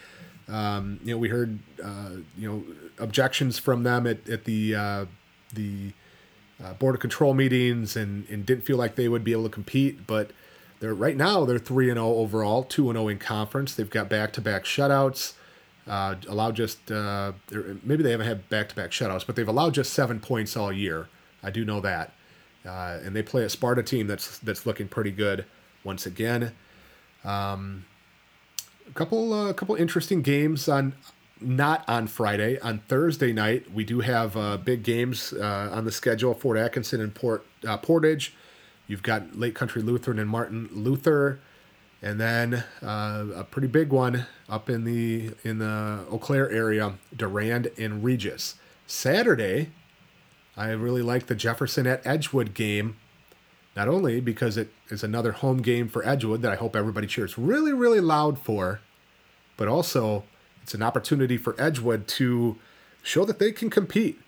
Um, 0.49 1.01
you 1.05 1.13
know, 1.13 1.19
we 1.19 1.29
heard 1.29 1.59
uh, 1.83 2.11
you 2.37 2.51
know 2.51 2.65
objections 2.99 3.59
from 3.59 3.83
them 3.83 4.07
at, 4.07 4.29
at 4.29 4.45
the 4.45 4.75
uh, 4.75 5.05
the 5.55 5.93
board 6.79 6.95
of 6.95 7.01
control 7.01 7.35
meetings 7.35 7.97
and, 7.97 8.27
and 8.29 8.47
didn't 8.47 8.65
feel 8.65 8.79
like 8.79 8.97
they 8.97 9.09
would 9.09 9.23
be 9.23 9.33
able 9.33 9.45
to 9.45 9.51
compete. 9.51 10.07
But 10.07 10.31
they're 10.87 10.95
right 10.95 11.17
now 11.17 11.45
they're 11.45 11.59
three 11.59 11.91
and 11.91 11.97
zero 11.97 12.07
oh 12.07 12.19
overall, 12.19 12.63
two 12.63 12.89
and 12.89 12.97
zero 12.97 13.07
oh 13.07 13.09
in 13.09 13.19
conference. 13.19 13.75
They've 13.75 13.91
got 13.91 14.09
back 14.09 14.33
to 14.35 14.41
back 14.41 14.65
shutouts. 14.65 15.33
Uh, 15.87 16.15
allowed 16.29 16.55
just 16.55 16.91
uh, 16.93 17.33
maybe 17.83 18.03
they 18.03 18.13
haven't 18.13 18.27
had 18.27 18.49
back 18.49 18.69
to 18.69 18.77
back 18.77 18.91
shutouts, 18.91 19.27
but 19.27 19.35
they've 19.35 19.49
allowed 19.49 19.75
just 19.75 19.93
seven 19.93 20.21
points 20.21 20.57
all 20.57 20.73
year. 20.73 21.09
I 21.43 21.51
do 21.51 21.65
know 21.65 21.81
that, 21.81 22.13
uh, 22.65 23.01
and 23.05 23.17
they 23.17 23.23
play 23.23 23.43
a 23.43 23.49
Sparta 23.49 23.83
team 23.83 24.07
that's 24.07 24.39
that's 24.39 24.65
looking 24.65 24.87
pretty 24.87 25.11
good 25.11 25.45
once 25.83 26.07
again. 26.07 26.53
Um, 27.25 27.85
a 28.89 28.93
couple 28.93 29.35
a 29.35 29.51
uh, 29.51 29.53
couple 29.53 29.75
interesting 29.75 30.23
games 30.23 30.69
on 30.69 30.95
not 31.41 31.85
on 31.89 32.07
Friday. 32.07 32.61
On 32.61 32.79
Thursday 32.87 33.33
night, 33.33 33.73
we 33.73 33.85
do 33.85 34.01
have 34.01 34.37
uh, 34.37 34.57
big 34.57 34.85
games 34.85 35.33
uh, 35.33 35.71
on 35.73 35.85
the 35.85 35.93
schedule. 35.93 36.33
Fort 36.33 36.59
Atkinson 36.59 37.01
and 37.01 37.13
Port 37.13 37.45
uh, 37.67 37.77
Portage. 37.77 38.35
You've 38.87 39.03
got 39.03 39.39
Lake 39.39 39.55
Country 39.55 39.83
Lutheran 39.83 40.19
and 40.19 40.31
Martin 40.31 40.69
Luther, 40.73 41.41
and 42.03 42.21
then 42.21 42.65
uh, 42.83 43.25
a 43.35 43.45
pretty 43.45 43.69
big 43.69 43.91
one 43.91 44.27
up 44.49 44.71
in 44.71 44.85
the 44.85 45.33
in 45.43 45.59
the 45.59 46.05
Eau 46.11 46.19
Claire 46.19 46.51
area, 46.51 46.95
Durand 47.15 47.71
and 47.79 48.05
Regis. 48.05 48.57
Saturday, 48.87 49.71
I 50.57 50.71
really 50.71 51.03
like 51.03 51.27
the 51.27 51.35
Jefferson 51.35 51.87
at 51.87 52.07
Edgewood 52.07 52.55
game. 52.55 52.97
Not 53.75 53.89
only 53.89 54.21
because 54.21 54.57
it 54.57 54.73
is 54.89 55.03
another 55.03 55.33
home 55.33 55.59
game 55.59 55.89
for 55.89 56.07
Edgewood 56.07 56.41
that 56.43 56.53
I 56.53 56.57
hope 56.57 56.75
everybody 56.75 57.07
cheers 57.07 57.37
really, 57.37 57.75
really 57.75 58.01
loud 58.01 58.39
for, 58.39 58.81
but 59.57 59.69
also 59.69 60.25
it's 60.63 60.75
an 60.75 60.83
opportunity 60.83 61.37
for 61.37 61.55
Edgewood 61.61 62.09
to 62.09 62.57
show 63.03 63.25
that 63.27 63.39
they 63.39 63.53
can 63.53 63.69
compete 63.69 64.19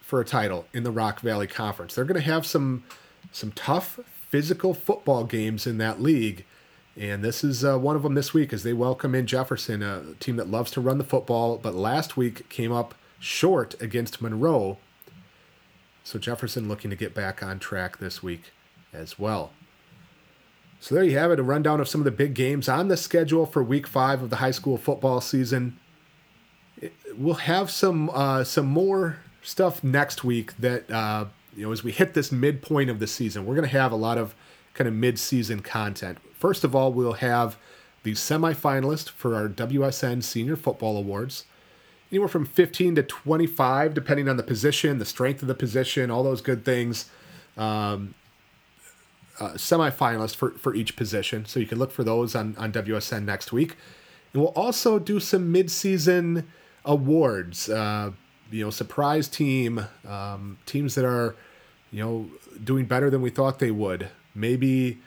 for 0.00 0.20
a 0.20 0.24
title 0.24 0.66
in 0.72 0.84
the 0.84 0.90
Rock 0.90 1.20
Valley 1.20 1.46
Conference. 1.46 1.94
They're 1.94 2.04
going 2.04 2.20
to 2.20 2.26
have 2.26 2.46
some 2.46 2.84
some 3.32 3.52
tough 3.52 4.00
physical 4.28 4.74
football 4.74 5.24
games 5.24 5.66
in 5.66 5.78
that 5.78 6.00
league, 6.00 6.44
and 6.96 7.24
this 7.24 7.42
is 7.42 7.64
uh, 7.64 7.78
one 7.78 7.96
of 7.96 8.02
them 8.02 8.14
this 8.14 8.32
week 8.32 8.52
as 8.52 8.62
they 8.62 8.72
welcome 8.72 9.14
in 9.14 9.26
Jefferson, 9.26 9.82
a 9.82 10.14
team 10.20 10.36
that 10.36 10.48
loves 10.48 10.70
to 10.72 10.80
run 10.80 10.98
the 10.98 11.04
football, 11.04 11.58
but 11.58 11.74
last 11.74 12.16
week 12.16 12.48
came 12.48 12.72
up 12.72 12.94
short 13.18 13.80
against 13.80 14.22
Monroe. 14.22 14.78
So 16.04 16.18
Jefferson 16.18 16.68
looking 16.68 16.90
to 16.90 16.96
get 16.96 17.14
back 17.14 17.42
on 17.42 17.58
track 17.58 17.98
this 17.98 18.22
week 18.22 18.52
as 18.92 19.18
well. 19.18 19.52
So 20.78 20.94
there 20.94 21.04
you 21.04 21.18
have 21.18 21.30
it, 21.30 21.40
a 21.40 21.42
rundown 21.42 21.80
of 21.80 21.88
some 21.88 22.02
of 22.02 22.04
the 22.04 22.10
big 22.10 22.34
games 22.34 22.68
on 22.68 22.88
the 22.88 22.96
schedule 22.96 23.46
for 23.46 23.62
week 23.62 23.86
five 23.86 24.22
of 24.22 24.30
the 24.30 24.36
high 24.36 24.50
school 24.50 24.76
football 24.76 25.20
season 25.20 25.78
we'll 27.16 27.34
have 27.34 27.70
some 27.70 28.10
uh, 28.10 28.44
some 28.44 28.66
more 28.66 29.18
stuff 29.42 29.84
next 29.84 30.24
week 30.24 30.56
that 30.58 30.90
uh, 30.90 31.26
you 31.56 31.64
know 31.64 31.72
as 31.72 31.84
we 31.84 31.92
hit 31.92 32.14
this 32.14 32.32
midpoint 32.32 32.90
of 32.90 32.98
the 32.98 33.06
season, 33.06 33.46
we're 33.46 33.54
going 33.54 33.68
to 33.68 33.76
have 33.76 33.92
a 33.92 33.96
lot 33.96 34.18
of 34.18 34.34
kind 34.74 34.88
of 34.88 34.94
mid-season 34.94 35.60
content. 35.60 36.18
First 36.34 36.64
of 36.64 36.74
all, 36.74 36.92
we'll 36.92 37.14
have 37.14 37.56
the 38.02 38.12
semifinalist 38.12 39.10
for 39.10 39.34
our 39.34 39.48
WSN 39.48 40.22
Senior 40.22 40.56
Football 40.56 40.96
Awards. 40.96 41.44
Anywhere 42.10 42.28
from 42.28 42.44
15 42.44 42.96
to 42.96 43.02
25, 43.02 43.94
depending 43.94 44.28
on 44.28 44.36
the 44.36 44.42
position, 44.42 44.98
the 44.98 45.04
strength 45.04 45.42
of 45.42 45.48
the 45.48 45.54
position, 45.54 46.10
all 46.10 46.22
those 46.22 46.40
good 46.40 46.64
things. 46.64 47.08
Um, 47.56 48.14
uh, 49.40 49.50
semifinalist 49.50 50.36
for, 50.36 50.50
for 50.52 50.74
each 50.74 50.96
position. 50.96 51.44
So 51.44 51.58
you 51.58 51.66
can 51.66 51.78
look 51.78 51.90
for 51.90 52.04
those 52.04 52.34
on, 52.34 52.54
on 52.56 52.72
WSN 52.72 53.24
next 53.24 53.52
week. 53.52 53.76
And 54.32 54.42
we'll 54.42 54.52
also 54.52 54.98
do 54.98 55.18
some 55.18 55.50
mid-season 55.50 56.46
awards. 56.84 57.68
Uh, 57.68 58.12
you 58.50 58.64
know, 58.64 58.70
surprise 58.70 59.28
team, 59.28 59.86
um, 60.06 60.58
teams 60.66 60.94
that 60.94 61.04
are, 61.04 61.34
you 61.90 62.04
know, 62.04 62.30
doing 62.62 62.84
better 62.84 63.10
than 63.10 63.22
we 63.22 63.30
thought 63.30 63.58
they 63.58 63.70
would. 63.70 64.08
Maybe, 64.34 64.98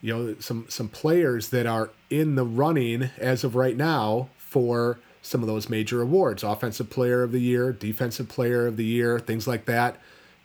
you 0.00 0.14
know, 0.14 0.36
some 0.40 0.66
some 0.68 0.88
players 0.88 1.48
that 1.50 1.66
are 1.66 1.90
in 2.10 2.34
the 2.34 2.44
running 2.44 3.10
as 3.18 3.44
of 3.44 3.54
right 3.54 3.76
now 3.76 4.28
for 4.36 4.98
some 5.22 5.40
of 5.40 5.46
those 5.46 5.68
major 5.68 6.02
awards: 6.02 6.42
offensive 6.42 6.90
player 6.90 7.22
of 7.22 7.32
the 7.32 7.40
year, 7.40 7.72
defensive 7.72 8.28
player 8.28 8.66
of 8.66 8.76
the 8.76 8.84
year, 8.84 9.18
things 9.18 9.46
like 9.46 9.64
that. 9.66 9.98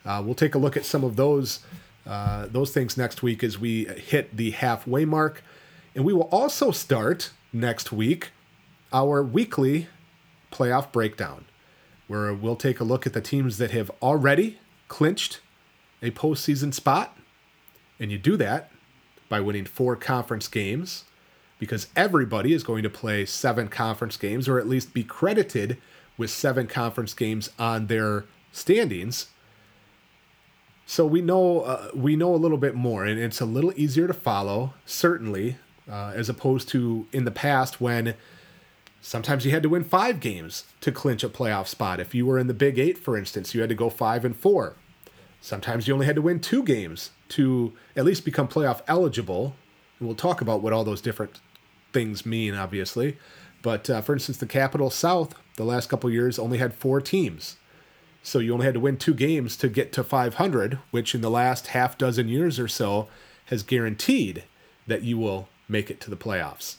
Uh, 0.06 0.22
we'll 0.26 0.36
take 0.36 0.56
a 0.56 0.58
look 0.58 0.78
at 0.78 0.86
some 0.86 1.04
of 1.04 1.16
those 1.16 1.60
uh, 2.08 2.48
those 2.48 2.72
things 2.72 2.98
next 2.98 3.22
week 3.22 3.44
as 3.44 3.60
we 3.60 3.86
hit 3.86 4.36
the 4.36 4.52
halfway 4.52 5.06
mark, 5.06 5.44
and 5.94 6.06
we 6.06 6.14
will 6.14 6.30
also 6.32 6.72
start 6.72 7.32
next 7.52 7.92
week 7.92 8.30
our 8.92 9.22
weekly 9.22 9.88
playoff 10.52 10.92
breakdown, 10.92 11.46
where 12.10 12.34
we'll 12.34 12.58
take 12.58 12.82
a 12.82 12.84
look 12.84 13.08
at 13.08 13.14
the 13.14 13.22
teams 13.22 13.58
that 13.60 13.72
have 13.72 13.90
already 14.02 14.60
clinched 14.90 15.40
a 16.02 16.12
postseason 16.12 16.74
spot. 16.74 17.18
And 18.00 18.12
you 18.12 18.18
do 18.18 18.36
that 18.36 18.72
by 19.30 19.40
winning 19.40 19.66
four 19.66 19.96
conference 19.96 20.48
games, 20.48 21.06
because 21.60 21.88
everybody 21.96 22.52
is 22.52 22.64
going 22.64 22.84
to 22.84 22.90
play 22.90 23.26
seven 23.26 23.68
conference 23.68 24.18
games, 24.18 24.50
or 24.50 24.58
at 24.60 24.68
least 24.68 24.94
be 24.94 25.04
credited 25.04 25.78
with 26.18 26.32
seven 26.32 26.66
conference 26.68 27.14
games 27.14 27.50
on 27.60 27.88
their 27.88 28.26
standings. 28.52 29.28
So 30.86 31.06
we 31.06 31.22
know 31.22 31.62
uh, 31.62 31.92
we 31.94 32.16
know 32.16 32.34
a 32.34 32.38
little 32.38 32.58
bit 32.58 32.74
more, 32.74 33.06
and 33.06 33.20
it's 33.20 33.40
a 33.40 33.46
little 33.46 33.72
easier 33.76 34.08
to 34.08 34.14
follow, 34.14 34.74
certainly, 34.86 35.58
uh, 35.88 36.14
as 36.16 36.28
opposed 36.28 36.68
to 36.70 37.06
in 37.12 37.26
the 37.26 37.32
past 37.32 37.80
when 37.80 38.16
Sometimes 39.02 39.46
you 39.46 39.52
had 39.52 39.64
to 39.64 39.70
win 39.70 39.84
five 39.84 40.20
games 40.20 40.66
to 40.82 40.92
clinch 40.92 41.24
a 41.24 41.30
playoff 41.30 41.68
spot. 41.68 42.00
If 42.00 42.14
you 42.14 42.26
were 42.26 42.38
in 42.38 42.48
the 42.48 42.54
Big 42.54 42.78
Eight, 42.78 42.98
for 42.98 43.18
instance, 43.18 43.54
you 43.54 43.62
had 43.62 43.70
to 43.70 43.76
go 43.76 43.90
five 43.90 44.26
and 44.26 44.36
four. 44.36 44.76
Sometimes 45.42 45.88
you 45.88 45.94
only 45.94 46.06
had 46.06 46.16
to 46.16 46.22
win 46.22 46.40
two 46.40 46.64
games 46.64 47.12
to 47.30 47.74
at 47.96 48.04
least 48.04 48.26
become 48.26 48.48
playoff 48.48 48.82
eligible. 48.88 49.56
And 50.00 50.08
we'll 50.08 50.16
talk 50.16 50.42
about 50.42 50.62
what 50.62 50.74
all 50.74 50.84
those 50.84 51.02
different 51.02 51.40
things 51.94 52.26
mean, 52.26 52.56
obviously. 52.56 53.18
But 53.62 53.90
uh, 53.90 54.02
for 54.02 54.14
instance, 54.14 54.38
the 54.38 54.46
Capital 54.46 54.90
South, 54.90 55.34
the 55.56 55.64
last 55.64 55.90
couple 55.90 56.10
years, 56.10 56.38
only 56.38 56.58
had 56.58 56.74
four 56.74 57.00
teams. 57.00 57.58
So 58.22 58.40
you 58.40 58.54
only 58.54 58.66
had 58.66 58.74
to 58.74 58.80
win 58.82 58.98
two 58.98 59.14
games 59.14 59.56
to 59.58 59.70
get 59.70 59.94
to 59.94 60.04
500, 60.04 60.80
which 60.92 61.16
in 61.16 61.22
the 61.22 61.30
last 61.30 61.68
half 61.68 61.98
dozen 61.98 62.28
years 62.28 62.60
or 62.60 62.68
so 62.68 63.08
has 63.46 63.64
guaranteed 63.64 64.44
that 64.88 65.04
you 65.04 65.18
will 65.18 65.48
make 65.68 65.90
it 65.90 66.02
to 66.02 66.10
the 66.10 66.18
playoffs. 66.18 66.76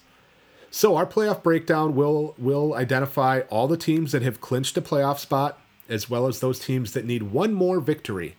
So 0.70 0.96
our 0.96 1.06
playoff 1.06 1.42
breakdown 1.42 1.96
will 1.96 2.34
will 2.38 2.74
identify 2.74 3.40
all 3.50 3.66
the 3.66 3.76
teams 3.76 4.12
that 4.12 4.22
have 4.22 4.40
clinched 4.40 4.76
a 4.76 4.82
playoff 4.82 5.18
spot, 5.18 5.58
as 5.88 6.08
well 6.08 6.28
as 6.28 6.38
those 6.38 6.60
teams 6.60 6.92
that 6.92 7.04
need 7.04 7.24
one 7.24 7.52
more 7.52 7.80
victory 7.80 8.36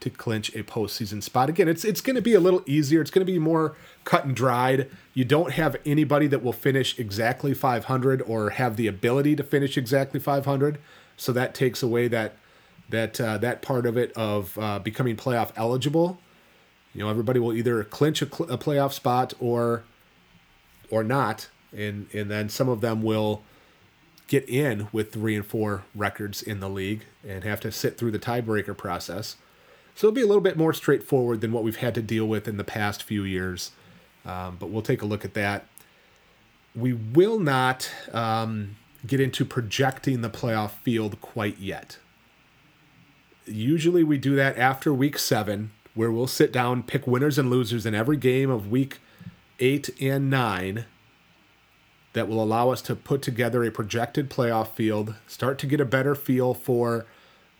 to 0.00 0.10
clinch 0.10 0.48
a 0.56 0.64
postseason 0.64 1.22
spot. 1.22 1.48
Again, 1.48 1.68
it's 1.68 1.84
it's 1.84 2.00
going 2.00 2.16
to 2.16 2.22
be 2.22 2.34
a 2.34 2.40
little 2.40 2.62
easier. 2.66 3.00
It's 3.00 3.10
going 3.10 3.24
to 3.24 3.32
be 3.32 3.38
more 3.38 3.76
cut 4.04 4.24
and 4.24 4.34
dried. 4.34 4.90
You 5.14 5.24
don't 5.24 5.52
have 5.52 5.76
anybody 5.86 6.26
that 6.26 6.42
will 6.42 6.52
finish 6.52 6.98
exactly 6.98 7.54
500 7.54 8.22
or 8.22 8.50
have 8.50 8.76
the 8.76 8.88
ability 8.88 9.36
to 9.36 9.44
finish 9.44 9.78
exactly 9.78 10.18
500. 10.18 10.78
So 11.16 11.32
that 11.32 11.54
takes 11.54 11.84
away 11.84 12.08
that 12.08 12.34
that 12.88 13.20
uh, 13.20 13.38
that 13.38 13.62
part 13.62 13.86
of 13.86 13.96
it 13.96 14.10
of 14.14 14.58
uh, 14.58 14.80
becoming 14.80 15.16
playoff 15.16 15.52
eligible. 15.54 16.18
You 16.94 17.04
know, 17.04 17.10
everybody 17.10 17.38
will 17.38 17.52
either 17.52 17.84
clinch 17.84 18.22
a, 18.22 18.26
cl- 18.26 18.50
a 18.50 18.58
playoff 18.58 18.92
spot 18.92 19.34
or 19.38 19.84
or 20.90 21.04
not 21.04 21.48
and 21.76 22.06
and 22.12 22.30
then 22.30 22.48
some 22.48 22.68
of 22.68 22.80
them 22.80 23.02
will 23.02 23.42
get 24.26 24.48
in 24.48 24.86
with 24.92 25.12
three 25.12 25.34
and 25.34 25.44
four 25.44 25.82
records 25.94 26.40
in 26.40 26.60
the 26.60 26.68
league 26.68 27.02
and 27.26 27.42
have 27.42 27.60
to 27.60 27.72
sit 27.72 27.98
through 27.98 28.12
the 28.12 28.18
tiebreaker 28.18 28.76
process. 28.76 29.36
So 29.96 30.06
it'll 30.06 30.14
be 30.14 30.22
a 30.22 30.26
little 30.26 30.40
bit 30.40 30.56
more 30.56 30.72
straightforward 30.72 31.40
than 31.40 31.50
what 31.50 31.64
we've 31.64 31.76
had 31.76 31.96
to 31.96 32.02
deal 32.02 32.26
with 32.26 32.46
in 32.46 32.56
the 32.56 32.64
past 32.64 33.02
few 33.02 33.24
years. 33.24 33.72
Um, 34.24 34.56
but 34.60 34.70
we'll 34.70 34.82
take 34.82 35.02
a 35.02 35.06
look 35.06 35.24
at 35.24 35.34
that. 35.34 35.66
We 36.76 36.92
will 36.92 37.40
not 37.40 37.90
um, 38.12 38.76
get 39.04 39.20
into 39.20 39.44
projecting 39.44 40.20
the 40.20 40.30
playoff 40.30 40.70
field 40.70 41.20
quite 41.20 41.58
yet. 41.58 41.98
Usually 43.46 44.04
we 44.04 44.16
do 44.16 44.36
that 44.36 44.56
after 44.56 44.94
week 44.94 45.18
seven, 45.18 45.72
where 45.94 46.12
we'll 46.12 46.28
sit 46.28 46.52
down, 46.52 46.84
pick 46.84 47.04
winners 47.06 47.36
and 47.36 47.50
losers 47.50 47.84
in 47.84 47.96
every 47.96 48.16
game 48.16 48.48
of 48.48 48.70
week 48.70 48.98
eight 49.58 49.90
and 50.00 50.30
nine, 50.30 50.84
that 52.12 52.28
will 52.28 52.42
allow 52.42 52.70
us 52.70 52.82
to 52.82 52.96
put 52.96 53.22
together 53.22 53.62
a 53.64 53.70
projected 53.70 54.28
playoff 54.28 54.68
field, 54.68 55.14
start 55.26 55.58
to 55.58 55.66
get 55.66 55.80
a 55.80 55.84
better 55.84 56.14
feel 56.14 56.54
for 56.54 57.06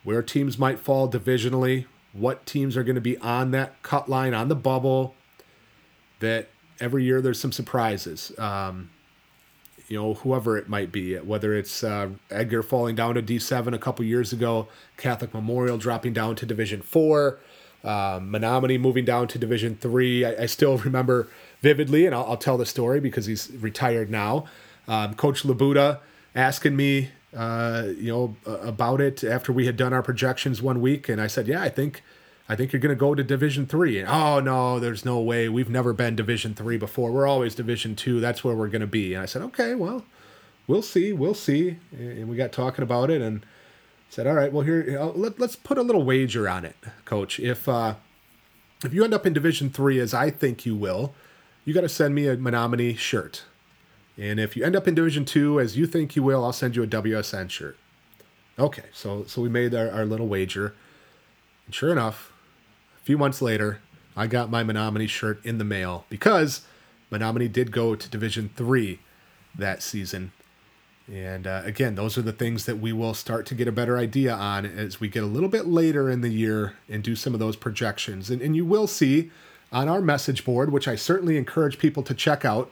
where 0.03 0.21
teams 0.21 0.57
might 0.57 0.79
fall 0.79 1.09
divisionally, 1.09 1.85
what 2.13 2.45
teams 2.45 2.75
are 2.75 2.83
going 2.83 2.95
to 2.95 3.01
be 3.01 3.17
on 3.19 3.51
that 3.51 3.81
cut 3.83 4.09
line, 4.09 4.33
on 4.33 4.49
the 4.49 4.55
bubble, 4.55 5.15
that 6.19 6.49
every 6.79 7.03
year 7.03 7.21
there's 7.21 7.39
some 7.39 7.51
surprises. 7.51 8.37
Um, 8.37 8.89
you 9.87 9.97
know, 9.97 10.13
whoever 10.15 10.57
it 10.57 10.69
might 10.69 10.91
be, 10.91 11.15
whether 11.15 11.53
it's 11.53 11.83
uh, 11.83 12.09
Edgar 12.29 12.63
falling 12.63 12.95
down 12.95 13.15
to 13.15 13.21
D7 13.21 13.73
a 13.73 13.77
couple 13.77 14.05
years 14.05 14.31
ago, 14.31 14.67
Catholic 14.97 15.33
Memorial 15.33 15.77
dropping 15.77 16.13
down 16.13 16.35
to 16.37 16.45
Division 16.45 16.81
4, 16.81 17.39
uh, 17.83 18.19
Menomonie 18.19 18.79
moving 18.79 19.03
down 19.03 19.27
to 19.27 19.37
Division 19.37 19.75
3. 19.75 20.25
I, 20.25 20.43
I 20.43 20.45
still 20.45 20.77
remember 20.77 21.27
vividly, 21.61 22.05
and 22.05 22.13
I'll, 22.15 22.25
I'll, 22.25 22.37
tell 22.37 22.57
the 22.57 22.65
story 22.65 22.99
because 22.99 23.25
he's 23.25 23.51
retired 23.51 24.09
now. 24.09 24.45
Um, 24.87 25.13
Coach 25.13 25.43
Labuda 25.43 25.99
asking 26.35 26.75
me, 26.75 27.09
uh, 27.35 27.87
you 27.95 28.11
know, 28.11 28.35
about 28.45 28.99
it 29.01 29.23
after 29.23 29.53
we 29.53 29.65
had 29.65 29.77
done 29.77 29.93
our 29.93 30.03
projections 30.03 30.61
one 30.61 30.81
week, 30.81 31.07
and 31.07 31.21
I 31.21 31.27
said, 31.27 31.47
yeah, 31.47 31.61
I 31.61 31.69
think– 31.69 32.03
I 32.51 32.55
think 32.57 32.73
you're 32.73 32.81
going 32.81 32.93
to 32.93 32.99
go 32.99 33.15
to 33.15 33.23
Division 33.23 33.65
Three. 33.65 33.97
And 33.97 34.09
oh 34.09 34.41
no, 34.41 34.77
there's 34.77 35.05
no 35.05 35.21
way. 35.21 35.47
We've 35.47 35.69
never 35.69 35.93
been 35.93 36.17
Division 36.17 36.53
Three 36.53 36.75
before. 36.75 37.09
We're 37.09 37.25
always 37.25 37.55
Division 37.55 37.95
Two. 37.95 38.19
That's 38.19 38.43
where 38.43 38.53
we're 38.53 38.67
going 38.67 38.81
to 38.81 38.87
be. 38.87 39.13
And 39.13 39.23
I 39.23 39.25
said, 39.25 39.41
okay, 39.43 39.73
well, 39.73 40.03
we'll 40.67 40.81
see, 40.81 41.13
we'll 41.13 41.33
see. 41.33 41.77
And 41.93 42.27
we 42.27 42.35
got 42.35 42.51
talking 42.51 42.83
about 42.83 43.09
it 43.09 43.21
and 43.21 43.45
said, 44.09 44.27
all 44.27 44.33
right, 44.33 44.51
well 44.51 44.65
here, 44.65 44.99
let, 45.15 45.39
let's 45.39 45.55
put 45.55 45.77
a 45.77 45.81
little 45.81 46.03
wager 46.03 46.49
on 46.49 46.65
it, 46.65 46.75
Coach. 47.05 47.39
If 47.39 47.69
uh, 47.69 47.95
if 48.83 48.93
you 48.93 49.05
end 49.05 49.13
up 49.13 49.25
in 49.25 49.31
Division 49.31 49.69
Three, 49.69 49.97
as 50.01 50.13
I 50.13 50.29
think 50.29 50.65
you 50.65 50.75
will, 50.75 51.13
you 51.65 51.73
got 51.73 51.81
to 51.81 51.89
send 51.89 52.15
me 52.15 52.27
a 52.27 52.37
Menomonie 52.37 52.97
shirt. 52.97 53.43
And 54.17 54.39
if 54.39 54.55
you 54.55 54.63
end 54.63 54.75
up 54.75 54.87
in 54.87 54.95
Division 54.95 55.25
Two, 55.25 55.59
as 55.59 55.77
you 55.77 55.87
think 55.87 56.15
you 56.15 56.23
will, 56.23 56.43
I'll 56.43 56.53
send 56.53 56.75
you 56.75 56.83
a 56.83 56.87
WSN 56.87 57.49
shirt. 57.49 57.77
Okay, 58.59 58.83
so 58.93 59.23
so 59.25 59.41
we 59.41 59.49
made 59.49 59.73
our, 59.73 59.89
our 59.89 60.05
little 60.05 60.27
wager. 60.27 60.75
And 61.65 61.73
sure 61.73 61.91
enough, 61.91 62.31
a 62.99 63.03
few 63.03 63.17
months 63.17 63.41
later, 63.41 63.79
I 64.15 64.27
got 64.27 64.51
my 64.51 64.63
Menomonie 64.63 65.09
shirt 65.09 65.43
in 65.45 65.57
the 65.57 65.63
mail 65.63 66.05
because 66.09 66.61
Menomonie 67.11 67.51
did 67.51 67.71
go 67.71 67.95
to 67.95 68.09
Division 68.09 68.49
Three 68.55 68.99
that 69.55 69.81
season. 69.81 70.31
And 71.11 71.45
uh, 71.45 71.61
again, 71.65 71.95
those 71.95 72.17
are 72.17 72.21
the 72.21 72.31
things 72.31 72.65
that 72.65 72.77
we 72.77 72.93
will 72.93 73.13
start 73.13 73.45
to 73.47 73.55
get 73.55 73.67
a 73.67 73.71
better 73.71 73.97
idea 73.97 74.33
on 74.33 74.65
as 74.65 74.99
we 74.99 75.09
get 75.09 75.23
a 75.23 75.27
little 75.27 75.49
bit 75.49 75.65
later 75.65 76.09
in 76.09 76.21
the 76.21 76.29
year 76.29 76.75
and 76.87 77.03
do 77.03 77.15
some 77.15 77.33
of 77.33 77.39
those 77.39 77.55
projections. 77.55 78.29
And, 78.29 78.41
and 78.41 78.55
you 78.55 78.65
will 78.65 78.87
see 78.87 79.31
on 79.71 79.87
our 79.87 80.01
message 80.01 80.43
board, 80.43 80.71
which 80.71 80.87
I 80.87 80.95
certainly 80.95 81.37
encourage 81.37 81.79
people 81.79 82.03
to 82.03 82.13
check 82.13 82.43
out, 82.43 82.71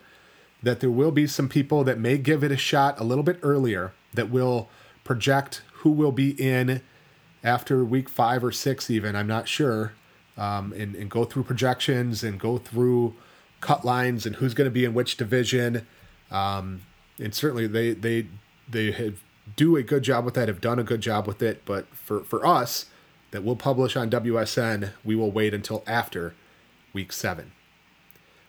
that 0.61 0.79
there 0.81 0.91
will 0.91 1.11
be 1.11 1.27
some 1.27 1.47
people 1.47 1.83
that 1.85 1.97
may 1.97 2.17
give 2.17 2.43
it 2.43 2.51
a 2.51 2.57
shot 2.57 2.99
a 2.99 3.03
little 3.03 3.23
bit 3.23 3.39
earlier 3.41 3.93
that 4.13 4.29
will 4.29 4.69
project 5.03 5.61
who 5.73 5.91
will 5.91 6.11
be 6.11 6.31
in 6.31 6.81
after 7.43 7.85
week 7.85 8.09
five 8.09 8.43
or 8.43 8.51
six, 8.51 8.89
even. 8.89 9.15
I'm 9.15 9.27
not 9.27 9.47
sure 9.47 9.93
um, 10.37 10.73
and, 10.73 10.95
and 10.95 11.09
go 11.09 11.25
through 11.25 11.43
projections 11.43 12.23
and 12.23 12.39
go 12.39 12.57
through 12.57 13.15
cut 13.61 13.85
lines 13.85 14.25
and 14.25 14.37
who's 14.37 14.53
going 14.53 14.65
to 14.65 14.71
be 14.71 14.85
in 14.85 14.93
which 14.93 15.17
division. 15.17 15.85
Um, 16.31 16.81
and 17.19 17.33
certainly 17.33 17.67
they 17.67 17.93
they 17.93 18.27
they 18.69 18.91
have 18.91 19.21
do 19.55 19.75
a 19.75 19.83
good 19.83 20.03
job 20.03 20.25
with 20.25 20.33
that, 20.35 20.47
have 20.47 20.61
done 20.61 20.79
a 20.79 20.83
good 20.83 21.01
job 21.01 21.27
with 21.27 21.41
it. 21.41 21.63
But 21.65 21.87
for, 21.95 22.23
for 22.23 22.45
us, 22.45 22.85
that 23.31 23.43
we'll 23.43 23.55
publish 23.55 23.95
on 23.95 24.09
WSN, 24.09 24.91
we 25.03 25.15
will 25.15 25.31
wait 25.31 25.53
until 25.53 25.83
after 25.87 26.33
week 26.93 27.11
seven. 27.11 27.51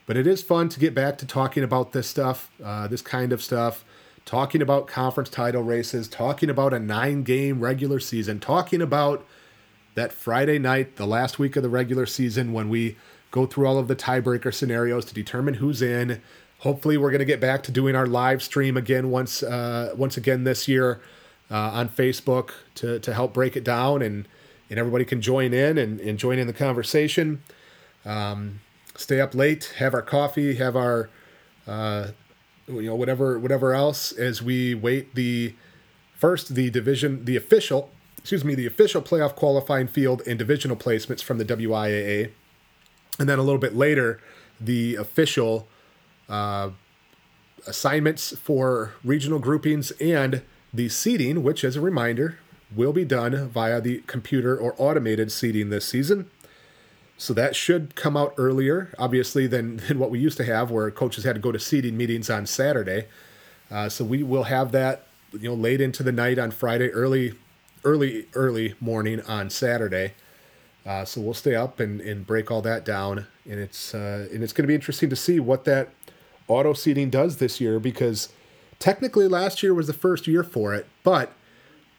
But 0.06 0.16
it 0.16 0.26
is 0.26 0.42
fun 0.42 0.68
to 0.70 0.80
get 0.80 0.94
back 0.94 1.18
to 1.18 1.26
talking 1.26 1.62
about 1.62 1.92
this 1.92 2.08
stuff, 2.08 2.50
uh, 2.62 2.88
this 2.88 3.02
kind 3.02 3.32
of 3.32 3.42
stuff, 3.42 3.84
talking 4.24 4.60
about 4.60 4.86
conference 4.86 5.30
title 5.30 5.62
races, 5.62 6.08
talking 6.08 6.50
about 6.50 6.74
a 6.74 6.78
nine 6.78 7.22
game 7.22 7.60
regular 7.60 8.00
season, 8.00 8.40
talking 8.40 8.82
about 8.82 9.26
that 9.94 10.12
Friday 10.12 10.58
night, 10.58 10.96
the 10.96 11.06
last 11.06 11.38
week 11.38 11.56
of 11.56 11.62
the 11.62 11.68
regular 11.68 12.06
season, 12.06 12.52
when 12.52 12.68
we 12.68 12.96
go 13.30 13.46
through 13.46 13.66
all 13.66 13.78
of 13.78 13.88
the 13.88 13.96
tiebreaker 13.96 14.52
scenarios 14.52 15.04
to 15.04 15.14
determine 15.14 15.54
who's 15.54 15.82
in. 15.82 16.20
Hopefully, 16.58 16.96
we're 16.96 17.10
going 17.10 17.20
to 17.20 17.24
get 17.24 17.40
back 17.40 17.62
to 17.62 17.72
doing 17.72 17.94
our 17.94 18.06
live 18.06 18.42
stream 18.42 18.76
again 18.76 19.10
once 19.10 19.42
uh, 19.42 19.94
once 19.96 20.16
again 20.16 20.44
this 20.44 20.68
year 20.68 21.00
uh, 21.50 21.70
on 21.72 21.88
Facebook 21.88 22.50
to, 22.76 22.98
to 23.00 23.14
help 23.14 23.32
break 23.32 23.56
it 23.56 23.64
down 23.64 24.02
and 24.02 24.26
and 24.68 24.78
everybody 24.78 25.04
can 25.04 25.20
join 25.20 25.52
in 25.52 25.78
and, 25.78 25.98
and 26.00 26.18
join 26.18 26.38
in 26.38 26.46
the 26.46 26.52
conversation. 26.52 27.42
Um, 28.04 28.60
stay 28.96 29.20
up 29.20 29.34
late, 29.34 29.74
have 29.78 29.94
our 29.94 30.02
coffee, 30.02 30.54
have 30.56 30.76
our 30.76 31.10
uh, 31.66 32.08
you 32.66 32.82
know 32.82 32.94
whatever 32.94 33.38
whatever 33.38 33.74
else 33.74 34.12
as 34.12 34.42
we 34.42 34.74
wait 34.74 35.14
the 35.14 35.54
first 36.14 36.54
the 36.54 36.70
division 36.70 37.24
the 37.24 37.36
official 37.36 37.90
excuse 38.20 38.44
me, 38.44 38.54
the 38.54 38.66
official 38.66 39.00
playoff 39.00 39.34
qualifying 39.34 39.88
field 39.88 40.22
and 40.26 40.38
divisional 40.38 40.76
placements 40.76 41.22
from 41.22 41.38
the 41.38 41.44
WIAA. 41.44 42.30
And 43.18 43.28
then 43.28 43.38
a 43.38 43.42
little 43.42 43.60
bit 43.60 43.74
later, 43.74 44.20
the 44.60 44.94
official 44.96 45.66
uh, 46.28 46.70
assignments 47.66 48.36
for 48.36 48.94
regional 49.02 49.38
groupings 49.38 49.90
and 49.92 50.42
the 50.72 50.88
seeding, 50.88 51.42
which, 51.42 51.64
as 51.64 51.76
a 51.76 51.80
reminder, 51.80 52.38
will 52.74 52.92
be 52.92 53.04
done 53.04 53.48
via 53.48 53.80
the 53.80 54.02
computer 54.06 54.56
or 54.56 54.74
automated 54.78 55.32
seeding 55.32 55.70
this 55.70 55.86
season. 55.86 56.30
So 57.20 57.34
that 57.34 57.54
should 57.54 57.96
come 57.96 58.16
out 58.16 58.32
earlier, 58.38 58.94
obviously, 58.98 59.46
than, 59.46 59.76
than 59.88 59.98
what 59.98 60.10
we 60.10 60.18
used 60.18 60.38
to 60.38 60.44
have, 60.44 60.70
where 60.70 60.90
coaches 60.90 61.24
had 61.24 61.34
to 61.34 61.40
go 61.40 61.52
to 61.52 61.58
seeding 61.58 61.96
meetings 61.96 62.30
on 62.30 62.46
Saturday. 62.46 63.08
Uh, 63.70 63.90
so 63.90 64.06
we 64.06 64.22
will 64.22 64.44
have 64.44 64.72
that, 64.72 65.06
you 65.32 65.50
know, 65.50 65.54
late 65.54 65.82
into 65.82 66.02
the 66.02 66.12
night 66.12 66.38
on 66.38 66.50
Friday, 66.50 66.90
early 66.90 67.34
early 67.84 68.26
early 68.34 68.74
morning 68.80 69.20
on 69.22 69.50
Saturday. 69.50 70.14
Uh, 70.86 71.04
so 71.04 71.20
we'll 71.20 71.34
stay 71.34 71.54
up 71.54 71.78
and, 71.78 72.00
and 72.00 72.26
break 72.26 72.50
all 72.50 72.62
that 72.62 72.86
down, 72.86 73.26
and 73.44 73.60
it's 73.60 73.94
uh, 73.94 74.26
and 74.32 74.42
it's 74.42 74.54
going 74.54 74.64
to 74.64 74.68
be 74.68 74.74
interesting 74.74 75.10
to 75.10 75.16
see 75.16 75.38
what 75.38 75.64
that 75.66 75.90
auto 76.48 76.72
seeding 76.72 77.10
does 77.10 77.36
this 77.36 77.60
year 77.60 77.78
because 77.78 78.30
technically 78.78 79.28
last 79.28 79.62
year 79.62 79.74
was 79.74 79.86
the 79.86 79.92
first 79.92 80.26
year 80.26 80.42
for 80.42 80.74
it, 80.74 80.86
but 81.04 81.32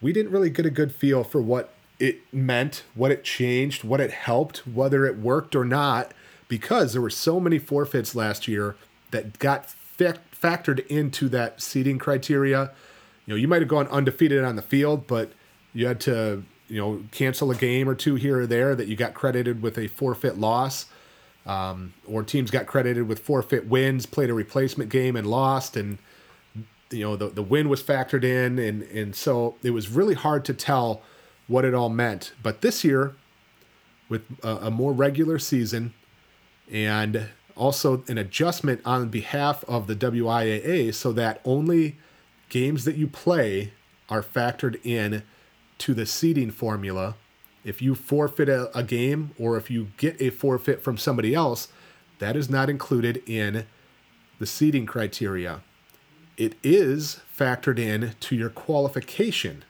we 0.01 0.11
didn't 0.11 0.31
really 0.31 0.49
get 0.49 0.65
a 0.65 0.71
good 0.71 0.93
feel 0.93 1.23
for 1.23 1.41
what 1.41 1.73
it 2.01 2.21
meant, 2.33 2.83
what 2.95 3.11
it 3.11 3.23
changed, 3.23 3.83
what 3.83 4.01
it 4.01 4.11
helped, 4.11 4.67
whether 4.67 5.05
it 5.05 5.17
worked 5.19 5.55
or 5.55 5.63
not, 5.63 6.13
because 6.47 6.93
there 6.93 7.01
were 7.01 7.11
so 7.11 7.39
many 7.39 7.59
forfeits 7.59 8.15
last 8.15 8.47
year 8.47 8.75
that 9.11 9.37
got 9.39 9.69
fa- 9.69 10.19
factored 10.33 10.85
into 10.87 11.29
that 11.29 11.61
seeding 11.61 11.99
criteria. 11.99 12.71
You 13.25 13.33
know, 13.33 13.35
you 13.35 13.47
might 13.47 13.61
have 13.61 13.69
gone 13.69 13.87
undefeated 13.89 14.43
on 14.43 14.55
the 14.55 14.61
field, 14.61 15.05
but 15.05 15.31
you 15.73 15.85
had 15.85 15.99
to 16.01 16.43
you 16.67 16.79
know 16.79 17.03
cancel 17.11 17.51
a 17.51 17.55
game 17.55 17.87
or 17.87 17.95
two 17.95 18.15
here 18.15 18.41
or 18.41 18.47
there 18.47 18.75
that 18.75 18.87
you 18.87 18.95
got 18.95 19.13
credited 19.13 19.61
with 19.61 19.77
a 19.77 19.87
forfeit 19.87 20.37
loss 20.37 20.85
um, 21.45 21.93
or 22.07 22.23
teams 22.23 22.49
got 22.49 22.65
credited 22.65 23.07
with 23.07 23.19
forfeit 23.19 23.67
wins 23.67 24.05
played 24.05 24.29
a 24.29 24.33
replacement 24.33 24.89
game 24.89 25.17
and 25.17 25.27
lost 25.27 25.75
and 25.75 25.97
you 26.89 27.03
know 27.03 27.17
the, 27.17 27.27
the 27.27 27.43
win 27.43 27.67
was 27.67 27.83
factored 27.83 28.23
in 28.23 28.57
and 28.57 28.83
and 28.83 29.15
so 29.15 29.55
it 29.63 29.71
was 29.71 29.89
really 29.89 30.13
hard 30.13 30.45
to 30.45 30.53
tell 30.53 31.01
what 31.51 31.65
it 31.65 31.73
all 31.73 31.89
meant. 31.89 32.33
But 32.41 32.61
this 32.61 32.83
year 32.83 33.13
with 34.07 34.23
a, 34.43 34.67
a 34.67 34.71
more 34.71 34.93
regular 34.93 35.37
season 35.37 35.93
and 36.71 37.27
also 37.55 38.03
an 38.07 38.17
adjustment 38.17 38.81
on 38.85 39.09
behalf 39.09 39.63
of 39.67 39.87
the 39.87 39.95
WIAA 39.95 40.93
so 40.93 41.11
that 41.11 41.41
only 41.43 41.97
games 42.49 42.85
that 42.85 42.95
you 42.95 43.07
play 43.07 43.73
are 44.09 44.23
factored 44.23 44.79
in 44.85 45.23
to 45.77 45.93
the 45.93 46.05
seeding 46.05 46.51
formula, 46.51 47.15
if 47.63 47.81
you 47.81 47.95
forfeit 47.95 48.49
a, 48.49 48.75
a 48.77 48.83
game 48.83 49.31
or 49.37 49.57
if 49.57 49.69
you 49.69 49.87
get 49.97 50.21
a 50.21 50.29
forfeit 50.29 50.81
from 50.81 50.97
somebody 50.97 51.35
else, 51.35 51.67
that 52.19 52.35
is 52.35 52.49
not 52.49 52.69
included 52.69 53.21
in 53.27 53.65
the 54.39 54.45
seeding 54.45 54.85
criteria. 54.85 55.61
It 56.37 56.55
is 56.63 57.19
factored 57.37 57.77
in 57.77 58.13
to 58.19 58.35
your 58.35 58.49
qualification, 58.49 59.63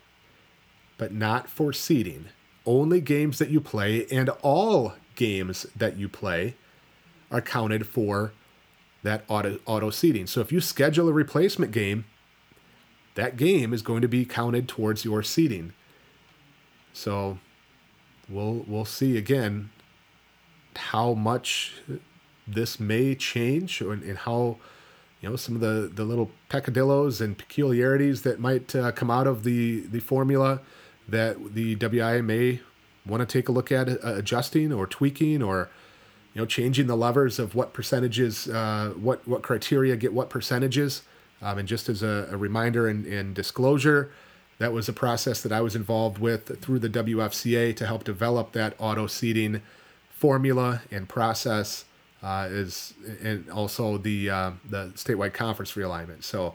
but 1.02 1.12
not 1.12 1.50
for 1.50 1.74
seeding. 1.74 2.26
Only 2.64 3.02
games 3.02 3.40
that 3.40 3.50
you 3.50 3.60
play 3.60 4.06
and 4.12 4.30
all 4.44 4.94
games 5.16 5.66
that 5.76 5.98
you 5.98 6.08
play 6.08 6.54
are 7.32 7.42
counted 7.42 7.88
for 7.88 8.34
that 9.02 9.24
auto 9.28 9.58
auto 9.66 9.90
seeding. 9.90 10.28
So 10.28 10.42
if 10.42 10.52
you 10.52 10.62
schedule 10.62 11.10
a 11.10 11.12
replacement 11.12 11.72
game, 11.72 12.06
that 13.16 13.36
game 13.36 13.74
is 13.74 13.82
going 13.82 14.04
to 14.04 14.08
be 14.08 14.26
counted 14.26 14.68
towards 14.68 15.04
your 15.04 15.24
seeding. 15.24 15.74
So 16.94 17.40
we'll 18.30 18.64
we'll 18.68 18.86
see 18.86 19.18
again 19.18 19.72
how 20.76 21.16
much 21.16 21.82
this 22.48 22.80
may 22.80 23.16
change 23.16 23.82
and, 23.82 24.04
and 24.04 24.20
how 24.20 24.58
you 25.20 25.30
know 25.32 25.36
some 25.36 25.56
of 25.56 25.62
the, 25.62 25.90
the 25.92 26.04
little 26.04 26.30
peccadillos 26.48 27.22
and 27.22 27.36
peculiarities 27.36 28.22
that 28.22 28.40
might 28.40 28.76
uh, 28.76 28.92
come 28.92 29.10
out 29.10 29.26
of 29.26 29.44
the 29.44 29.80
the 29.80 30.00
formula 30.00 30.62
that 31.08 31.54
the 31.54 31.76
WIAA 31.76 32.24
may 32.24 32.60
want 33.06 33.22
to 33.22 33.26
take 33.26 33.50
a 33.50 33.52
look 33.52 33.72
at 33.72 33.90
uh, 33.90 33.98
adjusting 34.04 34.72
or 34.72 34.86
tweaking 34.86 35.42
or 35.42 35.70
you 36.34 36.42
know 36.42 36.46
changing 36.46 36.88
the 36.88 36.96
levers 36.96 37.40
of 37.40 37.56
what 37.56 37.74
percentages 37.74 38.48
uh, 38.48 38.94
what 38.96 39.28
what 39.28 39.42
criteria 39.42 39.96
get 39.96 40.14
what 40.14 40.30
percentages 40.30 41.04
um, 41.42 41.58
and 41.58 41.68
just 41.68 41.90
as 41.90 42.04
a, 42.04 42.28
a 42.32 42.38
reminder 42.38 42.88
and, 42.88 43.06
and 43.06 43.34
disclosure 43.36 44.12
that 44.62 44.72
was 44.72 44.88
a 44.88 44.94
process 44.94 45.42
that 45.42 45.52
I 45.52 45.60
was 45.62 45.76
involved 45.76 46.20
with 46.20 46.62
through 46.62 46.78
the 46.78 46.90
WFCA 46.90 47.76
to 47.78 47.88
help 47.88 48.04
develop 48.04 48.52
that 48.52 48.76
auto 48.78 49.08
seeding 49.08 49.64
formula 50.12 50.84
and 50.92 51.10
process. 51.10 51.86
Uh, 52.22 52.48
is 52.52 52.94
and 53.24 53.50
also 53.50 53.98
the 53.98 54.30
uh, 54.30 54.52
the 54.70 54.92
statewide 54.94 55.34
conference 55.34 55.72
realignment. 55.72 56.24
So 56.24 56.54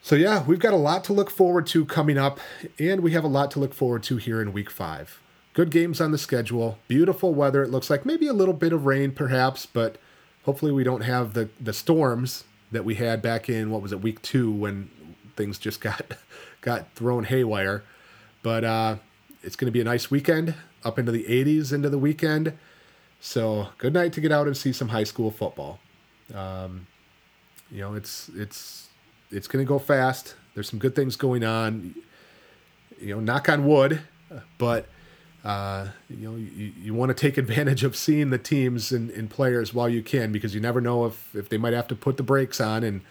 So, 0.00 0.16
yeah, 0.16 0.44
we've 0.44 0.58
got 0.58 0.72
a 0.72 0.76
lot 0.76 1.04
to 1.04 1.12
look 1.12 1.28
forward 1.28 1.66
to 1.68 1.84
coming 1.84 2.16
up, 2.16 2.40
and 2.78 3.02
we 3.02 3.12
have 3.12 3.24
a 3.24 3.28
lot 3.28 3.50
to 3.52 3.58
look 3.58 3.74
forward 3.74 4.02
to 4.04 4.16
here 4.16 4.40
in 4.40 4.52
week 4.52 4.70
five. 4.70 5.20
Good 5.52 5.70
games 5.70 6.00
on 6.00 6.12
the 6.12 6.18
schedule, 6.18 6.78
beautiful 6.86 7.34
weather. 7.34 7.62
It 7.62 7.70
looks 7.70 7.90
like 7.90 8.06
maybe 8.06 8.26
a 8.26 8.32
little 8.32 8.54
bit 8.54 8.72
of 8.72 8.86
rain, 8.86 9.10
perhaps, 9.10 9.66
but 9.66 9.96
hopefully 10.44 10.72
we 10.72 10.84
don't 10.84 11.00
have 11.00 11.34
the, 11.34 11.48
the 11.60 11.72
storms 11.72 12.44
that 12.70 12.84
we 12.84 12.94
had 12.94 13.20
back 13.20 13.48
in, 13.48 13.70
what 13.70 13.82
was 13.82 13.92
it, 13.92 14.00
week 14.00 14.22
two 14.22 14.52
when 14.52 14.88
things 15.36 15.58
just 15.58 15.80
got, 15.82 16.02
got 16.60 16.94
thrown 16.94 17.24
haywire. 17.24 17.82
But 18.42 18.64
uh, 18.64 18.96
it's 19.42 19.56
going 19.56 19.66
to 19.66 19.72
be 19.72 19.80
a 19.80 19.84
nice 19.84 20.10
weekend, 20.10 20.54
up 20.84 20.98
into 20.98 21.12
the 21.12 21.24
80s 21.24 21.72
into 21.72 21.90
the 21.90 21.98
weekend. 21.98 22.56
So, 23.20 23.68
good 23.78 23.92
night 23.92 24.12
to 24.12 24.20
get 24.20 24.30
out 24.30 24.46
and 24.46 24.56
see 24.56 24.72
some 24.72 24.88
high 24.88 25.04
school 25.04 25.30
football. 25.30 25.80
Um, 26.32 26.86
you 27.70 27.80
know, 27.80 27.94
it's 27.94 28.30
it's 28.34 28.87
it's 29.30 29.48
going 29.48 29.64
to 29.64 29.68
go 29.68 29.78
fast. 29.78 30.34
There's 30.54 30.68
some 30.68 30.78
good 30.78 30.94
things 30.94 31.16
going 31.16 31.44
on. 31.44 31.94
You 33.00 33.14
know, 33.14 33.20
knock 33.20 33.48
on 33.48 33.64
wood, 33.64 34.00
but 34.58 34.86
uh, 35.44 35.88
you 36.10 36.28
know 36.28 36.36
you, 36.36 36.72
you 36.80 36.94
want 36.94 37.10
to 37.10 37.14
take 37.14 37.38
advantage 37.38 37.84
of 37.84 37.96
seeing 37.96 38.30
the 38.30 38.38
teams 38.38 38.90
and, 38.90 39.10
and 39.10 39.30
players 39.30 39.72
while 39.72 39.88
you 39.88 40.02
can 40.02 40.32
because 40.32 40.54
you 40.54 40.60
never 40.60 40.80
know 40.80 41.06
if 41.06 41.34
if 41.34 41.48
they 41.48 41.58
might 41.58 41.72
have 41.72 41.86
to 41.88 41.94
put 41.94 42.16
the 42.16 42.22
brakes 42.22 42.60
on 42.60 42.82
and 42.82 43.02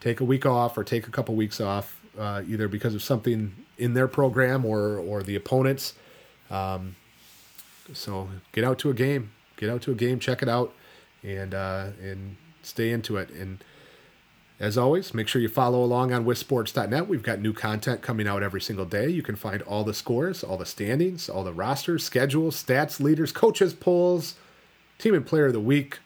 take 0.00 0.20
a 0.20 0.24
week 0.24 0.46
off 0.46 0.78
or 0.78 0.84
take 0.84 1.08
a 1.08 1.10
couple 1.10 1.34
weeks 1.34 1.60
off 1.60 2.00
uh, 2.18 2.42
either 2.46 2.68
because 2.68 2.94
of 2.94 3.02
something 3.02 3.54
in 3.78 3.94
their 3.94 4.06
program 4.06 4.64
or 4.64 4.96
or 4.98 5.22
the 5.22 5.34
opponents. 5.34 5.94
Um, 6.50 6.94
so 7.92 8.28
get 8.52 8.62
out 8.62 8.78
to 8.80 8.90
a 8.90 8.94
game, 8.94 9.32
get 9.56 9.68
out 9.68 9.82
to 9.82 9.90
a 9.90 9.94
game, 9.94 10.20
check 10.20 10.40
it 10.40 10.48
out, 10.48 10.72
and 11.24 11.52
uh, 11.52 11.88
and 12.00 12.36
stay 12.62 12.90
into 12.90 13.16
it 13.16 13.28
and 13.30 13.58
as 14.62 14.78
always, 14.78 15.12
make 15.12 15.26
sure 15.26 15.42
you 15.42 15.48
follow 15.48 15.82
along 15.82 16.12
on 16.12 16.24
WisSports.net. 16.24 17.08
We've 17.08 17.22
got 17.22 17.40
new 17.40 17.52
content 17.52 18.00
coming 18.00 18.28
out 18.28 18.44
every 18.44 18.60
single 18.60 18.84
day. 18.84 19.08
You 19.08 19.20
can 19.20 19.34
find 19.34 19.60
all 19.62 19.82
the 19.82 19.92
scores, 19.92 20.44
all 20.44 20.56
the 20.56 20.64
standings, 20.64 21.28
all 21.28 21.42
the 21.42 21.52
rosters, 21.52 22.04
schedules, 22.04 22.62
stats, 22.62 23.00
leaders, 23.00 23.32
coaches, 23.32 23.74
polls, 23.74 24.36
team 24.98 25.14
and 25.14 25.26
player 25.26 25.46
of 25.46 25.52
the 25.52 25.58
week, 25.58 25.98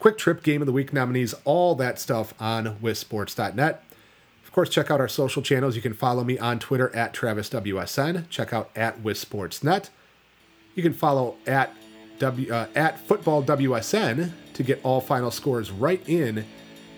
Kwik 0.00 0.16
Trip 0.16 0.42
game 0.42 0.62
of 0.62 0.66
the 0.66 0.72
week 0.72 0.94
nominees, 0.94 1.34
all 1.44 1.74
that 1.74 1.98
stuff 1.98 2.32
on 2.40 2.78
WisSports.net. 2.78 3.84
Of 4.42 4.52
course, 4.52 4.70
check 4.70 4.90
out 4.90 5.00
our 5.00 5.08
social 5.08 5.42
channels. 5.42 5.76
You 5.76 5.82
can 5.82 5.92
follow 5.92 6.24
me 6.24 6.38
on 6.38 6.58
Twitter 6.58 6.94
at 6.96 7.12
TravisWSN. 7.12 8.30
Check 8.30 8.54
out 8.54 8.70
at 8.74 9.02
wisportsnet. 9.02 9.90
You 10.74 10.82
can 10.82 10.94
follow 10.94 11.36
at 11.46 11.74
W 12.18 12.50
uh, 12.50 12.68
at 12.74 13.06
FootballWSN 13.06 14.32
to 14.54 14.62
get 14.62 14.80
all 14.82 15.02
final 15.02 15.30
scores 15.30 15.70
right 15.70 16.02
in 16.08 16.46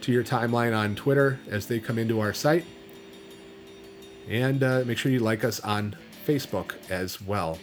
to 0.06 0.12
your 0.12 0.22
timeline 0.22 0.76
on 0.76 0.94
Twitter 0.94 1.40
as 1.50 1.66
they 1.66 1.80
come 1.80 1.98
into 1.98 2.20
our 2.20 2.32
site. 2.32 2.64
And 4.28 4.62
uh, 4.62 4.84
make 4.86 4.98
sure 4.98 5.10
you 5.10 5.18
like 5.18 5.42
us 5.42 5.58
on 5.60 5.96
Facebook 6.24 6.74
as 6.88 7.20
well. 7.20 7.58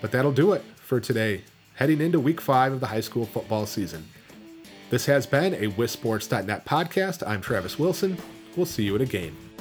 But 0.00 0.12
that'll 0.12 0.32
do 0.32 0.52
it 0.52 0.64
for 0.76 0.98
today, 0.98 1.42
heading 1.74 2.00
into 2.00 2.18
week 2.18 2.40
five 2.40 2.72
of 2.72 2.80
the 2.80 2.86
high 2.86 3.00
school 3.00 3.26
football 3.26 3.66
season. 3.66 4.08
This 4.88 5.04
has 5.06 5.26
been 5.26 5.52
a 5.54 5.70
WisSports.net 5.70 6.64
podcast. 6.64 7.26
I'm 7.26 7.42
Travis 7.42 7.78
Wilson. 7.78 8.16
We'll 8.56 8.66
see 8.66 8.84
you 8.84 8.94
at 8.94 9.02
a 9.02 9.06
game. 9.06 9.51